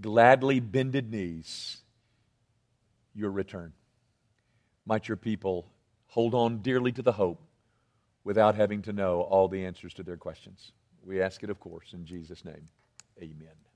gladly 0.00 0.60
bended 0.60 1.10
knees 1.10 1.78
your 3.14 3.30
return. 3.30 3.72
Might 4.86 5.08
your 5.08 5.16
people 5.16 5.66
hold 6.06 6.34
on 6.34 6.58
dearly 6.58 6.92
to 6.92 7.02
the 7.02 7.12
hope 7.12 7.40
without 8.24 8.54
having 8.54 8.82
to 8.82 8.92
know 8.92 9.20
all 9.20 9.48
the 9.48 9.64
answers 9.64 9.94
to 9.94 10.02
their 10.02 10.16
questions. 10.16 10.72
We 11.04 11.22
ask 11.22 11.42
it, 11.42 11.50
of 11.50 11.60
course, 11.60 11.92
in 11.92 12.04
Jesus' 12.04 12.44
name. 12.44 12.68
Amen. 13.22 13.69